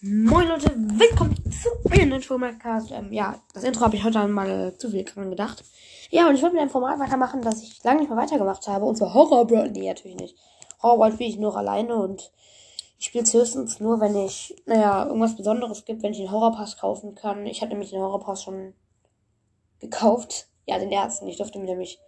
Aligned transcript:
Moin 0.00 0.46
Leute, 0.46 0.70
willkommen 0.76 1.34
zu 1.50 1.70
einem 1.90 2.10
neuen 2.10 2.22
Showcast. 2.22 2.92
Ähm, 2.92 3.12
ja, 3.12 3.42
das 3.52 3.64
Intro 3.64 3.80
habe 3.80 3.96
ich 3.96 4.04
heute 4.04 4.28
mal 4.28 4.72
zu 4.78 4.90
viel 4.90 5.02
dran 5.02 5.28
gedacht. 5.28 5.64
Ja, 6.10 6.28
und 6.28 6.36
ich 6.36 6.42
wollte 6.42 6.54
mit 6.54 6.62
einem 6.62 6.70
Format 6.70 7.00
weitermachen, 7.00 7.42
das 7.42 7.64
ich 7.64 7.82
lange 7.82 7.98
nicht 7.98 8.08
mehr 8.08 8.16
weitergemacht 8.16 8.64
habe. 8.68 8.84
Und 8.84 8.94
zwar 8.94 9.12
Horror 9.12 9.50
World. 9.50 9.72
Nee, 9.72 9.88
natürlich 9.88 10.16
nicht. 10.16 10.36
Horror 10.80 10.98
World 11.00 11.14
spiele 11.14 11.30
ich 11.30 11.38
nur 11.40 11.56
alleine 11.56 11.96
und 11.96 12.30
ich 12.96 13.06
spiele 13.06 13.24
es 13.24 13.34
höchstens 13.34 13.80
nur, 13.80 13.98
wenn 13.98 14.14
ich, 14.14 14.54
naja, 14.66 15.04
irgendwas 15.04 15.34
Besonderes 15.34 15.84
gibt, 15.84 16.04
wenn 16.04 16.12
ich 16.12 16.18
den 16.18 16.30
Horrorpass 16.30 16.76
kaufen 16.76 17.16
kann. 17.16 17.44
Ich 17.46 17.60
habe 17.60 17.72
nämlich 17.72 17.90
den 17.90 18.00
Horrorpass 18.00 18.44
schon 18.44 18.74
gekauft. 19.80 20.46
Ja, 20.66 20.78
den 20.78 20.92
ersten. 20.92 21.26
Ich 21.26 21.38
durfte 21.38 21.58
mir 21.58 21.66
nämlich 21.66 21.98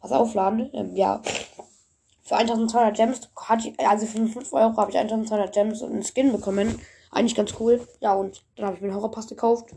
was 0.00 0.12
aufladen. 0.12 0.70
Ähm, 0.74 0.94
ja, 0.94 1.20
für 2.22 2.36
1200 2.36 2.96
Gems 2.96 3.28
hatte 3.34 3.68
ich, 3.68 3.80
also 3.80 4.06
für 4.06 4.28
5 4.28 4.52
Euro 4.52 4.76
habe 4.76 4.92
ich 4.92 4.96
1200 4.96 5.52
Gems 5.52 5.82
und 5.82 5.90
einen 5.90 6.04
Skin 6.04 6.30
bekommen. 6.30 6.78
Eigentlich 7.12 7.34
ganz 7.34 7.54
cool. 7.60 7.86
Ja, 8.00 8.14
und 8.14 8.42
dann 8.56 8.66
habe 8.66 8.76
ich 8.76 8.82
mir 8.82 8.88
den 8.88 8.96
Horrorpass 8.96 9.28
gekauft. 9.28 9.70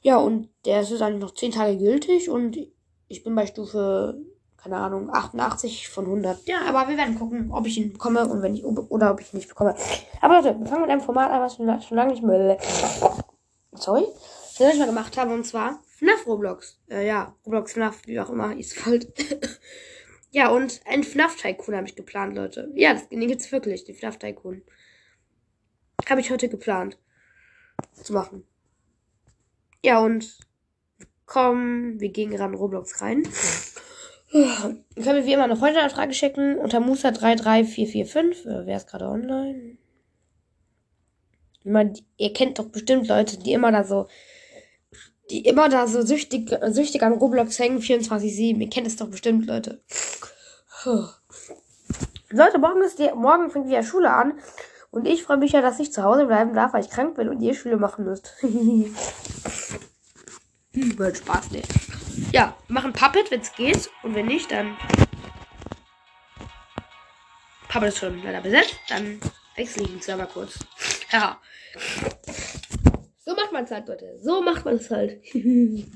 Ja, 0.00 0.16
und 0.16 0.48
der 0.64 0.80
ist 0.80 0.90
jetzt 0.90 1.02
eigentlich 1.02 1.20
noch 1.20 1.34
10 1.34 1.52
Tage 1.52 1.76
gültig 1.76 2.30
und 2.30 2.56
ich 3.08 3.22
bin 3.22 3.34
bei 3.34 3.46
Stufe, 3.46 4.20
keine 4.56 4.76
Ahnung, 4.76 5.10
88 5.12 5.88
von 5.88 6.06
100. 6.06 6.46
Ja, 6.46 6.62
aber 6.66 6.88
wir 6.88 6.96
werden 6.96 7.18
gucken, 7.18 7.50
ob 7.52 7.66
ich 7.66 7.76
ihn 7.78 7.92
bekomme 7.92 8.26
und 8.26 8.42
wenn 8.42 8.54
ich, 8.54 8.64
oder 8.64 9.10
ob 9.10 9.20
ich 9.20 9.32
ihn 9.32 9.36
nicht 9.36 9.48
bekomme. 9.48 9.74
Aber 10.20 10.36
Leute, 10.36 10.58
wir 10.58 10.66
fangen 10.66 10.82
mit 10.82 10.90
einem 10.90 11.00
Format 11.00 11.30
an, 11.30 11.40
was 11.40 11.58
wir 11.58 11.80
schon 11.82 11.96
lange 11.96 12.12
nicht 12.12 12.22
mehr, 12.22 12.58
sorry, 13.74 14.04
schon 14.56 14.66
nicht 14.66 14.78
mehr 14.78 14.86
gemacht 14.86 15.16
haben, 15.16 15.32
und 15.32 15.44
zwar 15.44 15.80
FNAF 15.98 16.26
Roblox. 16.26 16.80
Äh, 16.90 17.06
ja, 17.06 17.34
Roblox 17.44 17.72
FNAF, 17.72 18.06
wie 18.06 18.18
auch 18.20 18.30
immer, 18.30 18.56
ist 18.56 18.86
halt. 18.86 19.12
ja, 20.30 20.50
und 20.50 20.80
ein 20.84 21.04
FNAF 21.04 21.36
Tycoon 21.36 21.76
habe 21.76 21.86
ich 21.86 21.96
geplant, 21.96 22.34
Leute. 22.34 22.70
Ja, 22.74 22.94
das, 22.94 23.08
den 23.08 23.20
gibt's 23.20 23.50
wirklich, 23.52 23.84
den 23.84 23.94
FNAF 23.96 24.18
Tycoon. 24.18 24.62
Habe 26.08 26.20
ich 26.20 26.30
heute 26.30 26.48
geplant 26.48 26.98
zu 28.02 28.12
machen. 28.12 28.44
Ja, 29.84 30.00
und 30.00 30.38
komm, 31.26 32.00
wir 32.00 32.10
gehen 32.10 32.30
gerade 32.30 32.52
in 32.52 32.58
Roblox 32.58 33.00
rein. 33.00 33.26
Können 34.32 34.84
wir 34.96 35.26
wie 35.26 35.34
immer 35.34 35.44
eine 35.44 35.56
Freundeanfrage 35.56 36.14
schicken 36.14 36.56
unter 36.56 36.78
Musa33445. 36.78 38.46
Äh, 38.46 38.66
wer 38.66 38.76
ist 38.76 38.88
gerade 38.88 39.06
online? 39.06 39.76
Man, 41.64 41.94
ihr 42.16 42.32
kennt 42.32 42.58
doch 42.58 42.66
bestimmt 42.66 43.08
Leute, 43.08 43.38
die 43.38 43.52
immer 43.52 43.70
da 43.70 43.84
so, 43.84 44.08
die 45.30 45.44
immer 45.44 45.68
da 45.68 45.86
so 45.86 46.02
süchtig, 46.02 46.50
süchtig 46.68 47.02
an 47.02 47.12
Roblox 47.12 47.58
hängen, 47.58 47.80
24-7. 47.80 48.58
Ihr 48.58 48.70
kennt 48.70 48.86
es 48.86 48.96
doch 48.96 49.08
bestimmt, 49.08 49.46
Leute. 49.46 49.82
Leute, 52.30 52.58
morgen 52.58 52.82
ist 52.82 52.98
die, 52.98 53.10
morgen 53.14 53.50
fängt 53.50 53.68
wieder 53.68 53.82
Schule 53.82 54.10
an. 54.10 54.40
Und 54.92 55.08
ich 55.08 55.24
freue 55.24 55.38
mich 55.38 55.52
ja, 55.52 55.62
dass 55.62 55.80
ich 55.80 55.90
zu 55.90 56.02
Hause 56.02 56.26
bleiben 56.26 56.52
darf, 56.52 56.74
weil 56.74 56.84
ich 56.84 56.90
krank 56.90 57.16
bin 57.16 57.30
und 57.30 57.40
ihr 57.40 57.54
Schule 57.54 57.78
machen 57.78 58.04
müsst. 58.04 58.34
Wird 60.72 61.16
Spaß, 61.16 61.50
ne? 61.50 61.62
Ja, 62.30 62.54
machen 62.68 62.92
Puppet, 62.92 63.30
wenn 63.30 63.40
es 63.40 63.54
geht. 63.54 63.90
Und 64.02 64.14
wenn 64.14 64.26
nicht, 64.26 64.52
dann. 64.52 64.76
Puppet 67.70 67.88
ist 67.88 67.98
schon 67.98 68.22
leider 68.22 68.42
besetzt. 68.42 68.76
Dann 68.90 69.18
wechsle 69.56 69.84
ich 69.84 69.88
den 69.90 70.02
Server 70.02 70.26
kurz. 70.26 70.58
Ja. 71.10 71.38
So 73.18 73.34
macht 73.34 73.52
man 73.52 73.64
es 73.64 73.70
halt, 73.70 73.86
Leute. 73.86 74.18
So 74.18 74.40
macht 74.40 74.64
man 74.64 74.76
es 74.76 74.90
halt. 74.90 75.22
Und 75.34 75.92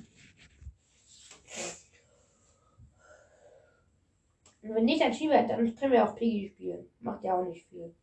wenn 4.75 4.85
nicht, 4.85 5.01
dann 5.01 5.15
schieben 5.15 5.33
wir, 5.33 5.43
dann 5.43 5.75
können 5.75 5.93
wir 5.93 6.05
auch 6.05 6.15
Piggy 6.15 6.51
spielen. 6.55 6.87
Macht 7.01 7.25
ja 7.25 7.35
auch 7.35 7.47
nicht 7.47 7.67
viel. 7.69 7.95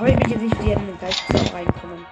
Aber 0.00 0.08
ich 0.08 0.16
will 0.18 0.30
jetzt 0.30 0.40
nicht 0.40 0.62
wieder 0.62 0.80
in 0.80 0.86
den 0.86 0.98
Geist 0.98 1.22
reinkommen. 1.52 2.06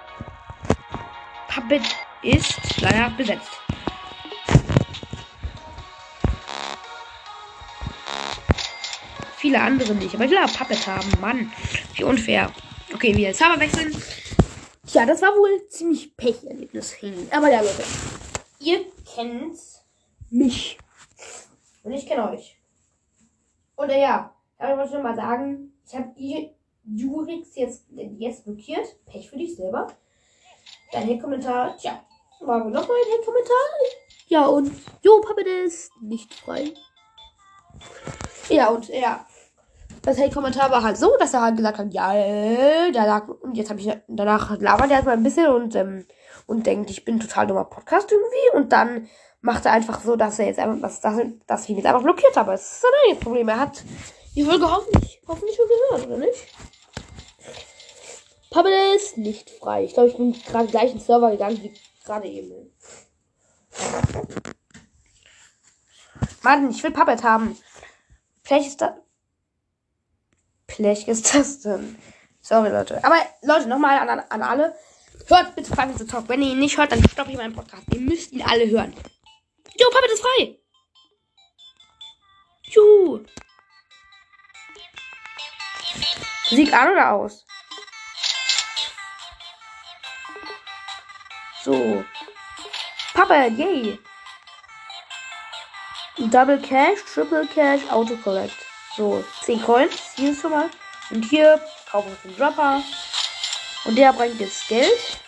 Puppet 1.47 1.81
ist 2.21 2.81
leider 2.81 3.09
besetzt. 3.17 3.49
Viele 9.37 9.59
andere 9.59 9.95
nicht. 9.95 10.13
Aber 10.13 10.25
ich 10.25 10.29
will 10.29 10.37
auch 10.37 10.53
Puppet 10.55 10.85
haben. 10.85 11.09
Mann, 11.19 11.51
wie 11.95 12.03
unfair. 12.03 12.51
Okay, 12.93 13.17
wieder 13.17 13.33
Server 13.33 13.59
wechseln. 13.59 13.91
Tja, 14.85 15.07
das 15.07 15.23
war 15.23 15.31
wohl 15.31 15.67
ziemlich 15.69 16.15
Pech-Erlebnis. 16.15 16.95
Aber 17.31 17.49
ja, 17.49 17.61
Leute. 17.61 17.83
Ihr 18.59 18.85
kennt 19.15 19.57
mich. 20.29 20.77
Und 21.81 21.93
ich 21.93 22.05
kenne 22.05 22.29
euch. 22.29 22.55
Und 23.75 23.89
ja, 23.91 24.35
aber 24.59 24.73
ich 24.73 24.77
wollte 24.77 24.91
schon 24.91 25.01
mal 25.01 25.15
sagen, 25.15 25.73
ich 25.87 25.95
habe 25.95 26.13
Jurix 26.85 27.55
jetzt, 27.55 27.85
jetzt 28.17 28.45
blockiert. 28.45 28.87
Pech 29.05 29.29
für 29.29 29.37
dich 29.37 29.55
selber. 29.55 29.87
Dein 30.91 31.07
Hate-Kommentar, 31.07 31.77
tja, 31.77 32.03
war 32.39 32.63
wohl 32.63 32.71
nochmal 32.71 32.97
ein 32.97 33.13
Hate-Kommentar. 33.13 33.55
Ja, 34.27 34.45
und 34.45 34.71
Jo, 35.01 35.21
Puppet 35.21 35.47
ist 35.65 35.91
nicht 36.01 36.33
frei. 36.33 36.73
Ja, 38.49 38.69
und 38.69 38.87
ja. 38.89 39.25
Das 40.01 40.17
Hate-Kommentar 40.17 40.71
war 40.71 40.81
halt 40.81 40.97
so, 40.97 41.15
dass 41.19 41.33
er 41.33 41.41
halt 41.41 41.57
gesagt 41.57 41.77
hat, 41.77 41.93
ja, 41.93 42.15
äh, 42.15 42.91
da 42.91 43.05
lag, 43.05 43.27
und 43.27 43.57
jetzt 43.57 43.69
habe 43.69 43.79
ich, 43.79 43.91
danach 44.07 44.57
labert 44.59 44.89
er 44.89 44.97
erstmal 44.97 45.17
ein 45.17 45.23
bisschen 45.23 45.47
und, 45.47 45.75
ähm, 45.75 46.05
und 46.47 46.65
denkt, 46.65 46.89
ich 46.89 47.05
bin 47.05 47.19
total 47.19 47.47
dummer 47.47 47.65
Podcast 47.65 48.11
irgendwie. 48.11 48.57
Und 48.57 48.71
dann 48.71 49.09
macht 49.41 49.65
er 49.65 49.73
einfach 49.73 50.01
so, 50.01 50.15
dass 50.15 50.39
er 50.39 50.47
jetzt 50.47 50.59
einfach, 50.59 50.79
dass, 50.81 51.01
dass 51.45 51.63
ich 51.63 51.69
ihn 51.69 51.77
jetzt 51.77 51.85
einfach 51.85 52.01
blockiert 52.01 52.35
habe. 52.37 52.51
Das 52.51 52.61
ist 52.61 52.81
sein 52.81 52.91
eigenes 53.05 53.23
Problem. 53.23 53.49
Er 53.49 53.59
hat 53.59 53.83
die 54.39 54.45
Folge 54.45 54.71
hoffentlich, 54.71 55.21
hoffentlich 55.27 55.57
schon 55.57 55.67
gehört, 55.67 56.07
oder 56.07 56.17
nicht? 56.17 56.47
Puppet 58.49 58.95
ist 58.95 59.17
nicht 59.17 59.49
frei. 59.49 59.83
Ich 59.83 59.93
glaube, 59.93 60.09
ich 60.09 60.15
bin 60.15 60.31
gerade 60.31 60.67
gleich 60.67 60.91
ins 60.91 61.05
Server 61.05 61.29
gegangen, 61.31 61.61
wie 61.61 61.73
gerade 62.05 62.27
eben. 62.27 62.73
Mann, 66.41 66.71
ich 66.71 66.81
will 66.81 66.91
Puppet 66.91 67.21
haben. 67.21 67.57
Vielleicht 68.43 68.67
ist 68.67 68.81
das. 68.81 68.93
Vielleicht 70.69 71.09
ist 71.09 71.35
das 71.35 71.59
denn. 71.59 71.97
Sorry, 72.39 72.69
Leute. 72.69 73.03
Aber 73.03 73.17
Leute, 73.41 73.67
nochmal 73.67 74.07
an, 74.07 74.21
an 74.21 74.41
alle. 74.41 74.73
Hört 75.27 75.53
bitte 75.55 75.75
Five 75.75 75.97
to 75.97 76.05
Talk. 76.05 76.29
Wenn 76.29 76.41
ihr 76.41 76.53
ihn 76.53 76.59
nicht 76.59 76.77
hört, 76.77 76.93
dann 76.93 77.07
stoppe 77.09 77.31
ich 77.31 77.37
meinen 77.37 77.53
Podcast. 77.53 77.83
Ihr 77.93 77.99
müsst 77.99 78.31
ihn 78.31 78.41
alle 78.41 78.69
hören. 78.69 78.93
Jo, 79.75 79.89
Puppet 79.91 80.11
ist 80.13 80.21
frei. 80.21 80.59
Juhu. 82.63 83.25
Musik 86.49 86.73
an 86.73 86.91
oder 86.91 87.11
aus? 87.11 87.45
So. 91.63 92.03
Puppet, 93.13 93.57
yay. 93.57 93.99
Double 96.17 96.59
Cash, 96.59 96.99
Triple 97.13 97.47
Cash, 97.47 97.81
Autocorrect. 97.91 98.55
So, 98.95 99.23
10 99.43 99.61
Coins, 99.61 100.13
hier 100.15 100.31
ist 100.31 100.41
schon 100.41 100.51
mal. 100.51 100.69
Und 101.11 101.23
hier 101.23 101.61
kaufen 101.89 102.09
wir 102.23 102.31
den 102.31 102.37
Dropper. 102.37 102.81
Und 103.85 103.95
der 103.95 104.11
bringt 104.13 104.39
jetzt 104.39 104.67
Geld. 104.67 105.19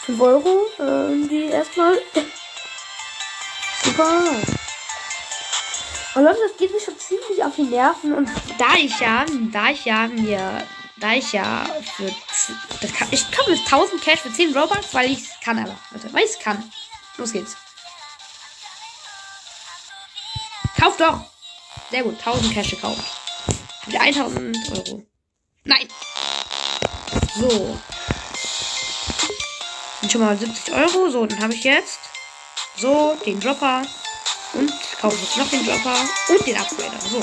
5 0.00 0.20
Euro, 0.20 0.66
äh, 0.78 1.28
die 1.28 1.46
erstmal. 1.50 1.98
Super. 3.82 4.63
Und 6.14 6.22
Leute, 6.22 6.38
das 6.48 6.56
geht 6.56 6.72
mir 6.72 6.80
schon 6.80 6.96
ziemlich 6.98 7.42
auf 7.42 7.56
die 7.56 7.62
Nerven. 7.62 8.12
Und 8.12 8.30
da 8.58 8.74
ich 8.76 8.98
ja, 9.00 9.24
da 9.50 9.70
ich 9.70 9.84
ja 9.84 10.06
mir, 10.06 10.64
da 10.96 11.12
ich 11.12 11.32
ja 11.32 11.66
für, 11.96 12.14
das 12.80 12.92
kann, 12.92 13.08
ich 13.10 13.30
kaufe 13.32 13.50
1000 13.50 14.00
Cash 14.00 14.20
für 14.20 14.32
10 14.32 14.56
Robux, 14.56 14.94
weil 14.94 15.10
ich 15.10 15.18
es 15.18 15.40
kann 15.42 15.58
aber. 15.58 15.76
Leute, 15.90 16.12
weil 16.12 16.24
ich 16.24 16.30
es 16.30 16.38
kann. 16.38 16.70
Los 17.16 17.32
geht's. 17.32 17.56
Kauf 20.78 20.96
doch. 20.96 21.20
Sehr 21.90 22.04
gut, 22.04 22.16
1000 22.18 22.54
Cash 22.54 22.70
gekauft. 22.70 23.02
Wieder 23.86 24.00
1000 24.00 24.56
Euro. 24.70 25.02
Nein. 25.64 25.88
So. 27.40 27.78
Und 30.02 30.12
schon 30.12 30.20
mal 30.20 30.36
70 30.36 30.74
Euro. 30.74 31.10
So, 31.10 31.26
dann 31.26 31.42
habe 31.42 31.54
ich 31.54 31.64
jetzt 31.64 31.98
so 32.76 33.16
den 33.26 33.40
Dropper 33.40 33.82
kaufe 35.04 35.20
jetzt 35.20 35.36
noch 35.36 35.50
den 35.50 35.66
Dropper 35.66 35.96
und 36.30 36.46
den 36.46 36.56
Upgrader. 36.56 36.98
So. 37.00 37.22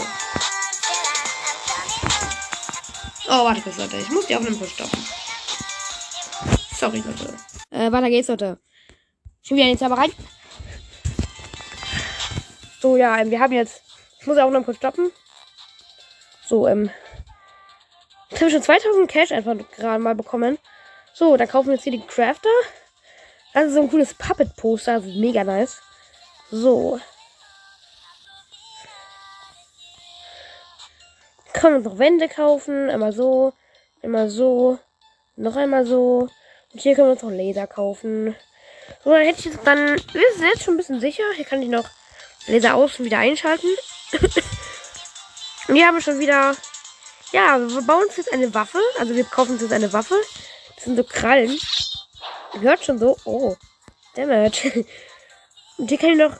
Oh, 3.27 3.45
warte 3.45 3.61
kurz, 3.61 3.77
Leute. 3.77 3.97
Ich 3.97 4.09
muss 4.09 4.27
die 4.27 4.35
Aufnahme 4.35 4.55
stoppen. 4.67 5.03
Sorry, 6.75 7.03
Leute. 7.03 7.35
Äh, 7.71 7.91
weiter 7.91 8.09
geht's, 8.09 8.27
Leute. 8.27 8.59
Schon 9.41 9.57
wieder 9.57 9.65
in 9.65 9.73
den 9.73 9.79
Server 9.79 9.97
rein. 9.97 10.11
So, 12.79 12.97
ja, 12.97 13.17
ähm, 13.17 13.31
wir 13.31 13.39
haben 13.39 13.53
jetzt. 13.53 13.81
Ich 14.19 14.27
muss 14.27 14.35
die 14.35 14.43
Aufnahme 14.43 14.63
kurz 14.63 14.77
stoppen. 14.77 15.11
So, 16.45 16.67
ähm. 16.67 16.91
Jetzt 18.29 18.41
habe 18.41 18.47
ich 18.49 18.53
schon 18.53 18.63
2000 18.63 19.09
Cash 19.09 19.31
einfach 19.31 19.55
gerade 19.75 20.03
mal 20.03 20.13
bekommen. 20.13 20.59
So, 21.15 21.35
dann 21.35 21.47
kaufen 21.47 21.69
wir 21.69 21.75
jetzt 21.75 21.83
hier 21.83 21.93
den 21.93 22.05
Crafter. 22.05 22.49
Das 23.55 23.65
ist 23.65 23.73
so 23.73 23.81
ein 23.81 23.89
cooles 23.89 24.13
Puppet-Poster. 24.13 24.97
Das 24.97 25.05
ist 25.05 25.15
mega 25.15 25.43
nice. 25.43 25.81
So. 26.51 26.99
Wir 31.61 31.77
uns 31.77 31.85
noch 31.85 31.99
Wände 31.99 32.27
kaufen. 32.27 32.89
Einmal 32.89 33.13
so, 33.13 33.53
einmal 34.01 34.29
so, 34.29 34.79
noch 35.35 35.55
einmal 35.55 35.85
so. 35.85 36.29
Und 36.73 36.79
hier 36.79 36.95
können 36.95 37.07
wir 37.07 37.13
uns 37.13 37.23
noch 37.23 37.31
Laser 37.31 37.67
kaufen. 37.67 38.35
So, 39.03 39.11
dann 39.11 39.21
hätte 39.21 39.39
ich 39.39 39.45
jetzt 39.45 39.59
dann, 39.65 39.95
wir 39.95 40.33
sind 40.35 40.45
jetzt 40.53 40.63
schon 40.63 40.73
ein 40.75 40.77
bisschen 40.77 40.99
sicher. 40.99 41.23
Hier 41.35 41.45
kann 41.45 41.61
ich 41.61 41.69
noch 41.69 41.89
Laser 42.47 42.75
aus 42.75 42.99
und 42.99 43.05
wieder 43.05 43.19
einschalten. 43.19 43.67
und 45.67 45.75
hier 45.75 45.87
haben 45.87 45.95
wir 45.95 46.01
schon 46.01 46.19
wieder, 46.19 46.55
ja, 47.31 47.59
wir 47.59 47.81
bauen 47.83 48.05
uns 48.05 48.17
jetzt 48.17 48.33
eine 48.33 48.53
Waffe. 48.53 48.79
Also 48.99 49.15
wir 49.15 49.23
kaufen 49.23 49.53
uns 49.53 49.61
jetzt 49.61 49.73
eine 49.73 49.93
Waffe. 49.93 50.15
Das 50.75 50.85
sind 50.85 50.95
so 50.95 51.03
Krallen. 51.03 51.57
Hört 52.59 52.83
schon 52.83 52.99
so, 52.99 53.17
oh, 53.25 53.55
Damage. 54.15 54.85
und 55.77 55.89
hier 55.89 55.97
kann 55.97 56.11
ich 56.11 56.17
noch 56.17 56.37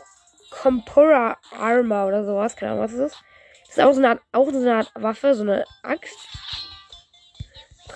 Compora 0.50 1.38
Armor 1.51 2.07
oder 2.07 2.25
sowas. 2.25 2.56
Keine 2.56 2.71
Ahnung, 2.71 2.85
was 2.85 2.91
das 2.91 3.12
ist. 3.12 3.23
Das 3.71 3.77
ist 3.77 3.83
auch 3.85 3.94
so 3.94 4.00
eine 4.00 4.09
Art, 4.09 4.21
auch 4.33 4.51
so 4.51 4.57
eine 4.57 4.75
Art 4.75 4.91
Waffe, 4.95 5.33
so 5.33 5.44
eine 5.44 5.65
Axt. 5.81 6.18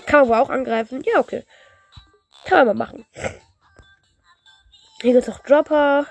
Kann 0.06 0.22
man 0.22 0.32
aber 0.32 0.42
auch 0.42 0.50
angreifen. 0.50 1.04
Ja, 1.04 1.20
okay. 1.20 1.46
Kann 2.46 2.60
man 2.66 2.78
mal 2.78 2.86
machen. 2.86 3.06
Hier 5.02 5.12
gibt 5.12 5.18
es 5.18 5.28
noch 5.28 5.40
Dropper. 5.40 6.08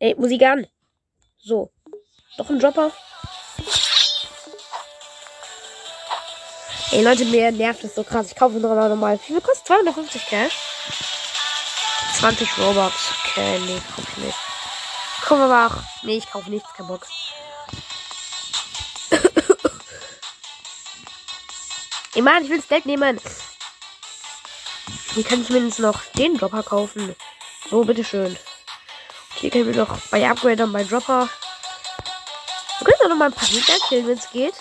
Ey, 0.00 0.16
Musik 0.16 0.42
an. 0.42 0.66
So. 1.38 1.70
Noch 2.36 2.50
ein 2.50 2.58
Dropper. 2.58 2.90
Ey, 6.90 7.04
Leute, 7.04 7.26
mir 7.26 7.52
nervt 7.52 7.84
das 7.84 7.94
so 7.94 8.02
krass. 8.02 8.26
Ich 8.26 8.36
kaufe 8.36 8.56
noch 8.56 8.96
mal. 8.96 9.16
Wie 9.20 9.22
viel 9.22 9.40
kostet 9.40 9.68
250 9.68 10.26
Cash? 10.26 10.58
20 12.18 12.58
Robux. 12.58 13.12
Okay, 13.28 13.60
nee, 13.60 13.80
kauf 13.94 14.08
ich 14.08 14.24
nicht. 14.24 14.49
Komm 15.30 15.42
aber 15.42 15.66
auch. 15.68 15.76
Nee, 16.02 16.16
ich 16.16 16.28
kaufe 16.28 16.50
nichts, 16.50 16.68
kein 16.76 16.88
Bock. 16.88 17.06
Ey, 22.16 22.22
Mann, 22.22 22.42
ich 22.42 22.50
will 22.50 22.60
Geld 22.62 22.84
nehmen. 22.84 23.20
Hier 25.14 25.22
kann 25.22 25.42
ich 25.42 25.50
mindestens 25.50 25.84
noch 25.84 26.04
den 26.16 26.36
Dropper 26.36 26.64
kaufen. 26.64 27.14
So, 27.70 27.84
bitteschön. 27.84 28.36
Hier 29.36 29.50
können 29.50 29.66
wir 29.66 29.76
noch 29.76 29.96
bei 30.10 30.28
Upgrade 30.28 30.64
und 30.64 30.72
bei 30.72 30.82
Dropper. 30.82 31.28
Wir 32.80 32.86
können 32.86 32.98
auch 33.04 33.08
noch 33.10 33.16
mal 33.16 33.26
ein 33.26 33.32
paar 33.32 33.46
Gegner 33.46 33.76
killen, 33.88 34.08
wenn 34.08 34.18
es 34.18 34.30
geht. 34.30 34.54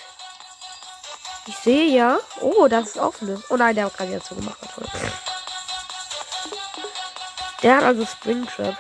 Ich 1.48 1.56
sehe 1.56 1.88
ja. 1.88 2.20
Oh, 2.42 2.68
das 2.68 2.90
ist 2.90 2.98
offen. 2.98 3.44
Oh 3.50 3.58
nein, 3.58 3.74
der 3.74 3.86
hat 3.86 3.98
gerade 3.98 4.12
wieder 4.12 4.24
zugemacht. 4.24 4.60
Der 7.64 7.78
hat 7.78 7.84
also 7.86 8.06
Springtrap. 8.06 8.78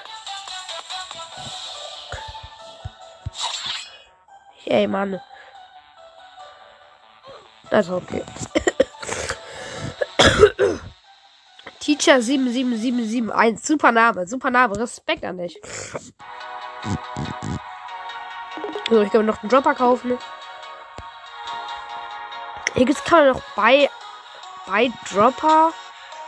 Ey, 4.69 4.87
Mann. 4.87 5.19
Also, 7.71 7.95
okay. 7.97 8.23
Teacher 11.79 12.21
77771. 12.21 13.65
Super 13.65 13.91
Name, 13.91 14.27
super 14.27 14.51
Name. 14.51 14.77
Respekt 14.77 15.25
an 15.25 15.39
dich. 15.39 15.59
So, 18.89 19.01
ich 19.01 19.11
kann 19.11 19.25
mir 19.25 19.31
noch 19.31 19.41
einen 19.41 19.49
Dropper 19.49 19.73
kaufen. 19.73 20.19
Hier 22.75 22.85
gibt's 22.85 23.03
kann 23.03 23.25
man 23.25 23.33
noch 23.33 23.41
bei, 23.55 23.89
bei 24.67 24.91
Dropper 25.11 25.73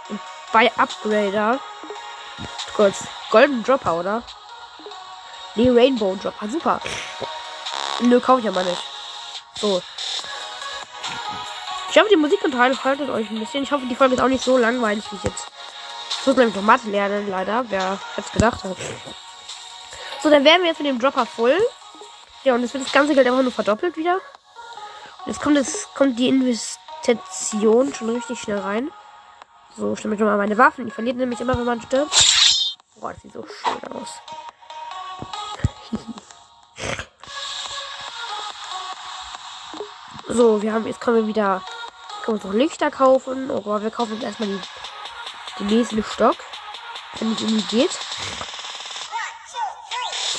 und 0.10 0.20
bei 0.52 0.72
Upgrader. 0.78 1.60
Kurz. 2.76 3.04
Golden 3.30 3.64
Dropper, 3.64 4.00
oder? 4.00 4.24
Nee, 5.54 5.70
Rainbow 5.70 6.16
Dropper. 6.16 6.50
Super. 6.50 6.82
Nö, 8.02 8.20
kaufe 8.20 8.42
ich 8.42 8.48
aber 8.48 8.64
nicht. 8.64 8.82
So. 9.60 9.82
Ich 11.90 11.98
hoffe, 11.98 12.10
die 12.10 12.16
Musik 12.16 12.44
unterhaltet 12.44 13.10
euch 13.10 13.30
ein 13.30 13.40
bisschen. 13.40 13.64
Ich 13.64 13.72
hoffe, 13.72 13.86
die 13.86 13.96
Folge 13.96 14.16
ist 14.16 14.22
auch 14.22 14.28
nicht 14.28 14.44
so 14.44 14.58
langweilig 14.58 15.04
wie 15.12 15.18
ich 15.18 15.24
jetzt. 15.24 15.48
Ich 16.10 16.26
muss 16.26 16.36
nämlich 16.36 16.56
noch 16.56 16.64
Mathe 16.64 16.90
lernen, 16.90 17.30
leider. 17.30 17.66
Wer 17.70 18.00
hätte 18.16 18.32
gedacht 18.32 18.64
hat. 18.64 18.78
So, 20.24 20.30
dann 20.30 20.46
wären 20.46 20.62
wir 20.62 20.70
jetzt 20.70 20.80
mit 20.80 20.88
dem 20.88 21.00
Dropper 21.00 21.26
voll. 21.26 21.58
Ja, 22.44 22.56
und 22.56 22.62
jetzt 22.62 22.74
wird 22.74 22.86
das 22.86 22.94
ganze 22.94 23.14
Geld 23.14 23.28
einfach 23.28 23.44
nur 23.44 23.52
verdoppelt 23.52 23.98
wieder. 23.98 24.16
Und 24.16 25.28
jetzt 25.28 25.42
kommt, 25.42 25.58
das, 25.58 25.90
kommt 25.94 26.18
die 26.18 26.28
Investition 26.28 27.94
schon 27.94 28.10
richtig 28.10 28.40
schnell 28.40 28.60
rein. 28.60 28.90
So, 29.78 29.94
ich 29.94 30.04
nochmal 30.04 30.38
meine 30.38 30.58
Waffen. 30.58 30.86
Die 30.86 30.92
verliert 30.92 31.18
nämlich 31.18 31.40
immer, 31.40 31.58
wenn 31.58 31.66
man 31.66 31.82
stirbt. 31.82 32.14
Boah, 32.96 33.14
das 33.14 33.22
sieht 33.22 33.34
so 33.34 33.46
schön 33.46 33.92
aus. 33.92 34.10
So, 40.28 40.62
wir 40.62 40.74
haben, 40.74 40.88
jetzt 40.88 41.02
kommen 41.02 41.18
wir 41.18 41.28
wieder 41.28 41.62
können 42.22 42.42
wir 42.42 42.50
noch 42.50 42.56
Lichter 42.56 42.92
kaufen. 42.92 43.50
Oh 43.50 43.62
Gott, 43.62 43.82
wir 43.84 43.92
kaufen 43.92 44.14
jetzt 44.14 44.24
erstmal 44.24 44.50
die, 44.50 44.60
den 45.60 45.68
nächsten 45.68 46.04
Stock. 46.04 46.36
Wenn 47.20 47.34
es 47.34 47.42
irgendwie 47.42 47.64
geht. 47.64 47.92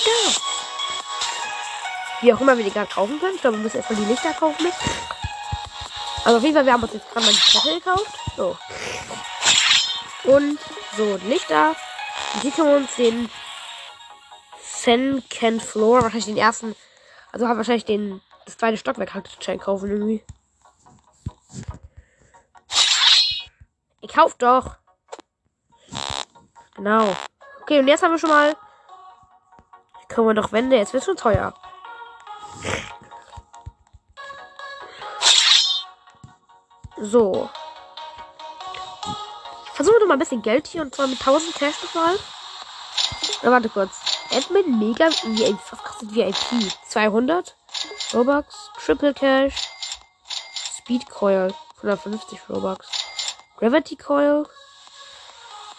Ja. 0.05 0.33
Wie 2.21 2.33
auch 2.33 2.41
immer 2.41 2.57
wir 2.57 2.65
die 2.65 2.71
gerade 2.71 2.91
kaufen 2.91 3.21
können. 3.21 3.35
Ich 3.35 3.41
glaube, 3.41 3.57
wir 3.57 3.65
müssen 3.65 3.79
erstmal 3.79 4.01
die 4.01 4.07
Lichter 4.07 4.33
kaufen. 4.33 4.73
Also 6.25 6.39
auf 6.39 6.43
jeden 6.43 6.55
Fall, 6.55 6.65
wir 6.65 6.73
haben 6.73 6.83
uns 6.83 6.93
jetzt 6.93 7.11
gerade 7.11 7.27
mal 7.27 7.33
die 7.33 7.41
Kette 7.41 7.75
gekauft. 7.75 8.19
So. 8.37 8.57
Und 10.25 10.59
so, 10.97 11.19
Lichter. 11.25 11.75
Hier 12.41 12.51
können 12.53 12.69
wir 12.69 12.77
uns 12.77 12.95
den 12.97 13.29
Senken 14.63 15.61
Floor, 15.61 16.03
wahrscheinlich 16.03 16.27
den 16.27 16.37
ersten, 16.37 16.75
also 17.33 17.49
haben 17.49 17.57
wahrscheinlich 17.57 17.85
den, 17.85 18.23
das 18.53 18.59
zweite 18.59 18.77
Stockwerk 18.77 19.15
halt 19.15 19.61
kaufen 19.61 19.91
irgendwie. 19.91 20.25
Ich 24.03 24.13
kauf 24.13 24.37
doch. 24.37 24.77
Genau. 26.75 27.17
Okay, 27.63 27.79
und 27.79 27.89
jetzt 27.89 28.03
haben 28.03 28.11
wir 28.11 28.19
schon 28.19 28.31
mal. 28.31 28.55
Können 30.09 30.27
wir 30.27 30.35
doch 30.35 30.53
Wände. 30.53 30.77
Jetzt 30.77 30.93
wird 30.93 31.05
schon 31.05 31.17
teuer. 31.17 31.55
So. 36.99 37.49
Versuchen 39.73 39.95
wir 39.95 40.01
doch 40.01 40.07
mal 40.09 40.15
ein 40.15 40.19
bisschen 40.19 40.43
Geld 40.43 40.67
hier 40.67 40.83
und 40.83 40.95
zwar 40.95 41.07
mit 41.07 41.19
1000 41.19 41.55
Cash 41.55 41.83
nochmal. 41.83 42.19
Na, 43.43 43.51
warte 43.51 43.71
kurz. 43.71 44.01
Admin 44.31 44.79
Mega 44.79 45.07
VIP. 45.07 45.59
Was 45.71 45.83
kostet 45.83 46.15
VIP? 46.15 46.73
200? 46.87 47.57
Robux. 48.13 48.45
Triple 48.79 49.15
Cash. 49.15 49.69
Speed 50.77 51.09
Coil. 51.09 51.55
150 51.83 52.39
Robux. 52.49 52.87
Gravity 53.57 53.97
Coil. 53.97 54.47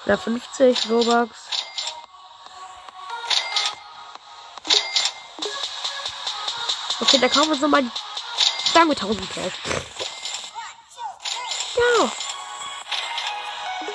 150 0.05 0.89
Robux. 0.89 1.29
Okay, 7.01 7.17
da 7.19 7.27
kaufen 7.27 7.49
wir 7.49 7.53
uns 7.53 7.61
nochmal. 7.61 7.83
Sagen 8.73 8.89
wir 8.89 8.95
1000 8.95 9.29
Cash. 9.29 9.53
Ja. 11.75 12.11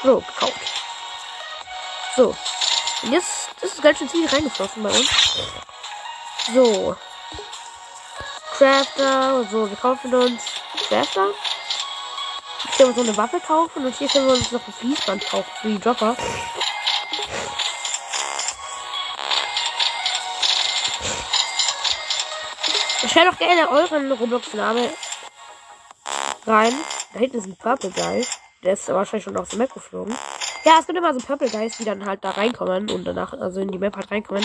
So, 0.03 0.21
gekauft. 0.21 0.61
So. 2.17 2.37
Und 3.03 3.13
jetzt 3.13 3.49
ist 3.63 3.75
das 3.75 3.83
Geld 3.83 3.99
schon 3.99 4.09
ziemlich 4.09 4.33
reingeflossen 4.33 4.83
bei 4.83 4.91
uns. 4.91 5.11
So. 6.55 6.97
Crafter. 8.59 9.47
So, 9.53 9.71
wir 9.71 9.77
kaufen 9.77 10.13
uns 10.13 10.43
Crafter. 10.89 11.29
Hier 12.63 12.73
können 12.77 12.97
wir 12.97 13.03
noch 13.05 13.09
eine 13.09 13.17
Waffe 13.17 13.39
kaufen 13.39 13.87
und 13.87 13.95
hier 13.95 14.09
können 14.09 14.27
wir 14.27 14.35
uns 14.35 14.51
noch 14.51 14.67
ein 14.67 14.73
Fließband 14.73 15.25
kaufen 15.29 15.51
für 15.63 15.69
die 15.69 15.79
Dropper. 15.79 16.17
Schreibt 23.07 23.33
doch 23.33 23.39
gerne 23.39 23.71
euren 23.71 24.11
Roblox-Name 24.11 24.91
rein. 26.45 26.75
Da 27.13 27.19
hinten 27.21 27.39
ist 27.39 27.47
ein 27.47 27.57
Purple 27.57 27.91
Guy. 27.91 28.27
Der 28.65 28.73
ist 28.73 28.89
wahrscheinlich 28.89 29.23
schon 29.23 29.37
aus 29.37 29.51
der 29.51 29.59
Map 29.59 29.73
geflogen. 29.73 30.19
Ja, 30.65 30.79
es 30.81 30.87
gibt 30.87 30.99
immer 30.99 31.15
so 31.15 31.25
Purple 31.25 31.49
Guys, 31.49 31.77
die 31.79 31.85
dann 31.85 32.05
halt 32.05 32.25
da 32.25 32.31
reinkommen 32.31 32.91
und 32.91 33.05
danach, 33.05 33.35
also 33.35 33.61
in 33.61 33.71
die 33.71 33.79
Map 33.79 33.95
halt 33.95 34.11
reinkommen. 34.11 34.45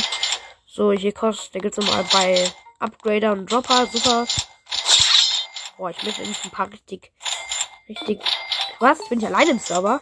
So, 0.67 0.91
hier 0.91 1.13
kostet, 1.13 1.55
der 1.55 1.61
gibt's 1.61 1.77
nochmal 1.77 2.05
bei 2.13 2.51
Upgrader 2.83 3.31
und 3.31 3.51
Dropper. 3.51 3.87
Super. 3.87 4.27
Boah, 5.77 5.89
ich 5.89 6.03
möchte 6.03 6.21
endlich 6.21 6.43
ein 6.43 6.51
paar 6.51 6.71
richtig 6.71 7.11
Richtig. 7.89 8.21
Was? 8.79 9.07
Bin 9.09 9.19
ich 9.19 9.25
allein 9.25 9.49
im 9.49 9.59
Server? 9.59 10.01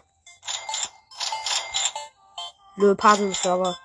Nö, 2.75 2.95
paar 2.95 3.17
im 3.17 3.33
Server. 3.33 3.77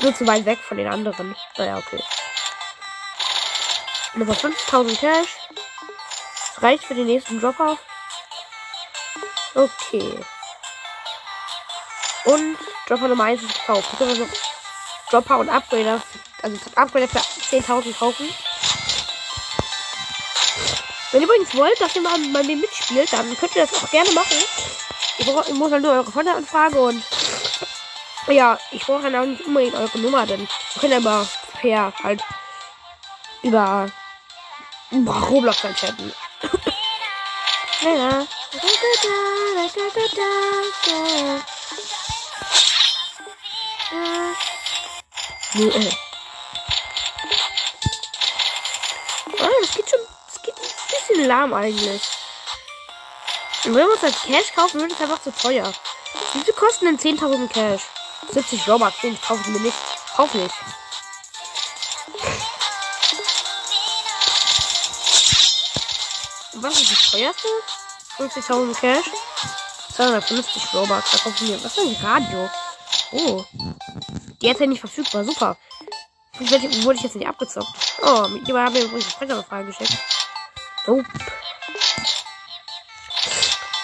Nur 0.00 0.14
zu 0.14 0.26
weit 0.26 0.44
weg 0.46 0.58
von 0.58 0.76
den 0.76 0.88
anderen. 0.88 1.36
Naja, 1.56 1.78
okay. 1.78 2.02
Nummer 4.14 4.34
5000 4.34 4.98
Cash. 4.98 5.36
Das 6.54 6.62
reicht 6.62 6.84
für 6.84 6.94
den 6.94 7.06
nächsten 7.06 7.40
Dropper. 7.40 7.76
Okay. 9.54 10.24
Und 12.24 12.58
Dropper 12.86 13.08
Nummer 13.08 13.24
1 13.24 13.42
ist 13.42 13.54
gekauft. 13.54 13.88
Dropper 15.10 15.38
und 15.38 15.48
Upgrader, 15.48 16.02
also 16.42 16.56
Upgrader 16.74 17.08
für 17.08 17.18
10.000 17.56 17.98
kaufen. 17.98 18.28
Wenn 21.10 21.22
ihr 21.22 21.26
übrigens 21.26 21.54
wollt, 21.54 21.80
dass 21.80 21.96
ihr 21.96 22.02
mal 22.02 22.18
bei 22.32 22.42
mir 22.42 22.56
mitspielt, 22.56 23.12
dann 23.12 23.36
könnt 23.38 23.56
ihr 23.56 23.66
das 23.66 23.82
auch 23.82 23.90
gerne 23.90 24.10
machen. 24.12 24.36
Ich, 25.16 25.26
brauch, 25.26 25.46
ich 25.48 25.54
muss 25.54 25.72
halt 25.72 25.82
nur 25.82 25.92
eure 25.92 26.12
Freunde 26.12 26.32
anfragen 26.32 26.76
und 26.76 27.02
ja, 28.28 28.58
ich 28.70 28.84
brauche 28.84 29.02
dann 29.02 29.16
auch 29.16 29.24
nicht 29.24 29.44
unbedingt 29.46 29.74
eure 29.74 29.98
Nummer, 29.98 30.26
denn 30.26 30.40
wir 30.40 30.80
können 30.80 31.06
aber 31.06 31.26
per 31.60 31.92
halt 32.02 32.22
über 33.42 33.90
Roblox 34.92 35.62
dann 35.62 35.74
chatten. 35.74 36.12
ja. 43.90 44.47
Äh. 45.58 45.90
Oh, 49.40 49.48
das 49.60 49.74
geht 49.74 49.90
schon. 49.90 50.00
Das 50.26 50.42
geht 50.42 50.54
ein 50.54 51.06
bisschen 51.06 51.26
lahm 51.26 51.52
eigentlich. 51.52 52.02
Und 53.64 53.74
wenn 53.74 53.86
wir 53.86 53.92
uns 53.92 54.04
als 54.04 54.22
Cash 54.22 54.52
kaufen, 54.54 54.80
würde 54.80 54.94
es 54.94 55.00
einfach 55.00 55.20
zu 55.20 55.32
teuer. 55.32 55.72
Viel 56.32 56.52
kosten 56.52 56.84
denn 56.84 57.18
10.000 57.18 57.48
Cash? 57.48 57.82
70 58.32 58.68
Robux, 58.68 59.00
den 59.00 59.20
kaufen 59.20 59.52
wir 59.52 59.60
nicht. 59.60 59.76
Kauf 60.14 60.32
nicht. 60.34 60.54
Was 66.54 66.80
ist 66.80 66.90
das 66.92 67.10
teuerste? 67.10 67.48
50.000 68.18 68.80
Cash. 68.80 69.06
250 69.96 70.74
Robux. 70.74 71.10
Da 71.10 71.18
kaufen 71.18 71.48
wir. 71.48 71.64
Was 71.64 71.76
ist 71.76 71.78
ein 71.78 72.06
Radio? 72.06 72.48
Oh. 73.10 73.44
Jetzt 74.40 74.60
nicht 74.60 74.80
verfügbar. 74.80 75.24
Super. 75.24 75.56
Vielleicht 76.36 76.84
wurde 76.84 76.96
ich 76.96 77.02
jetzt 77.02 77.16
nicht 77.16 77.26
abgezockt. 77.26 77.68
Oh, 78.02 78.28
mit 78.28 78.46
jemand 78.46 78.66
haben 78.66 78.74
wir 78.74 78.84
übrigens 78.84 79.16
eine 79.20 79.42
Frage 79.42 79.66
geschickt. 79.66 79.98
Nope. 80.86 81.04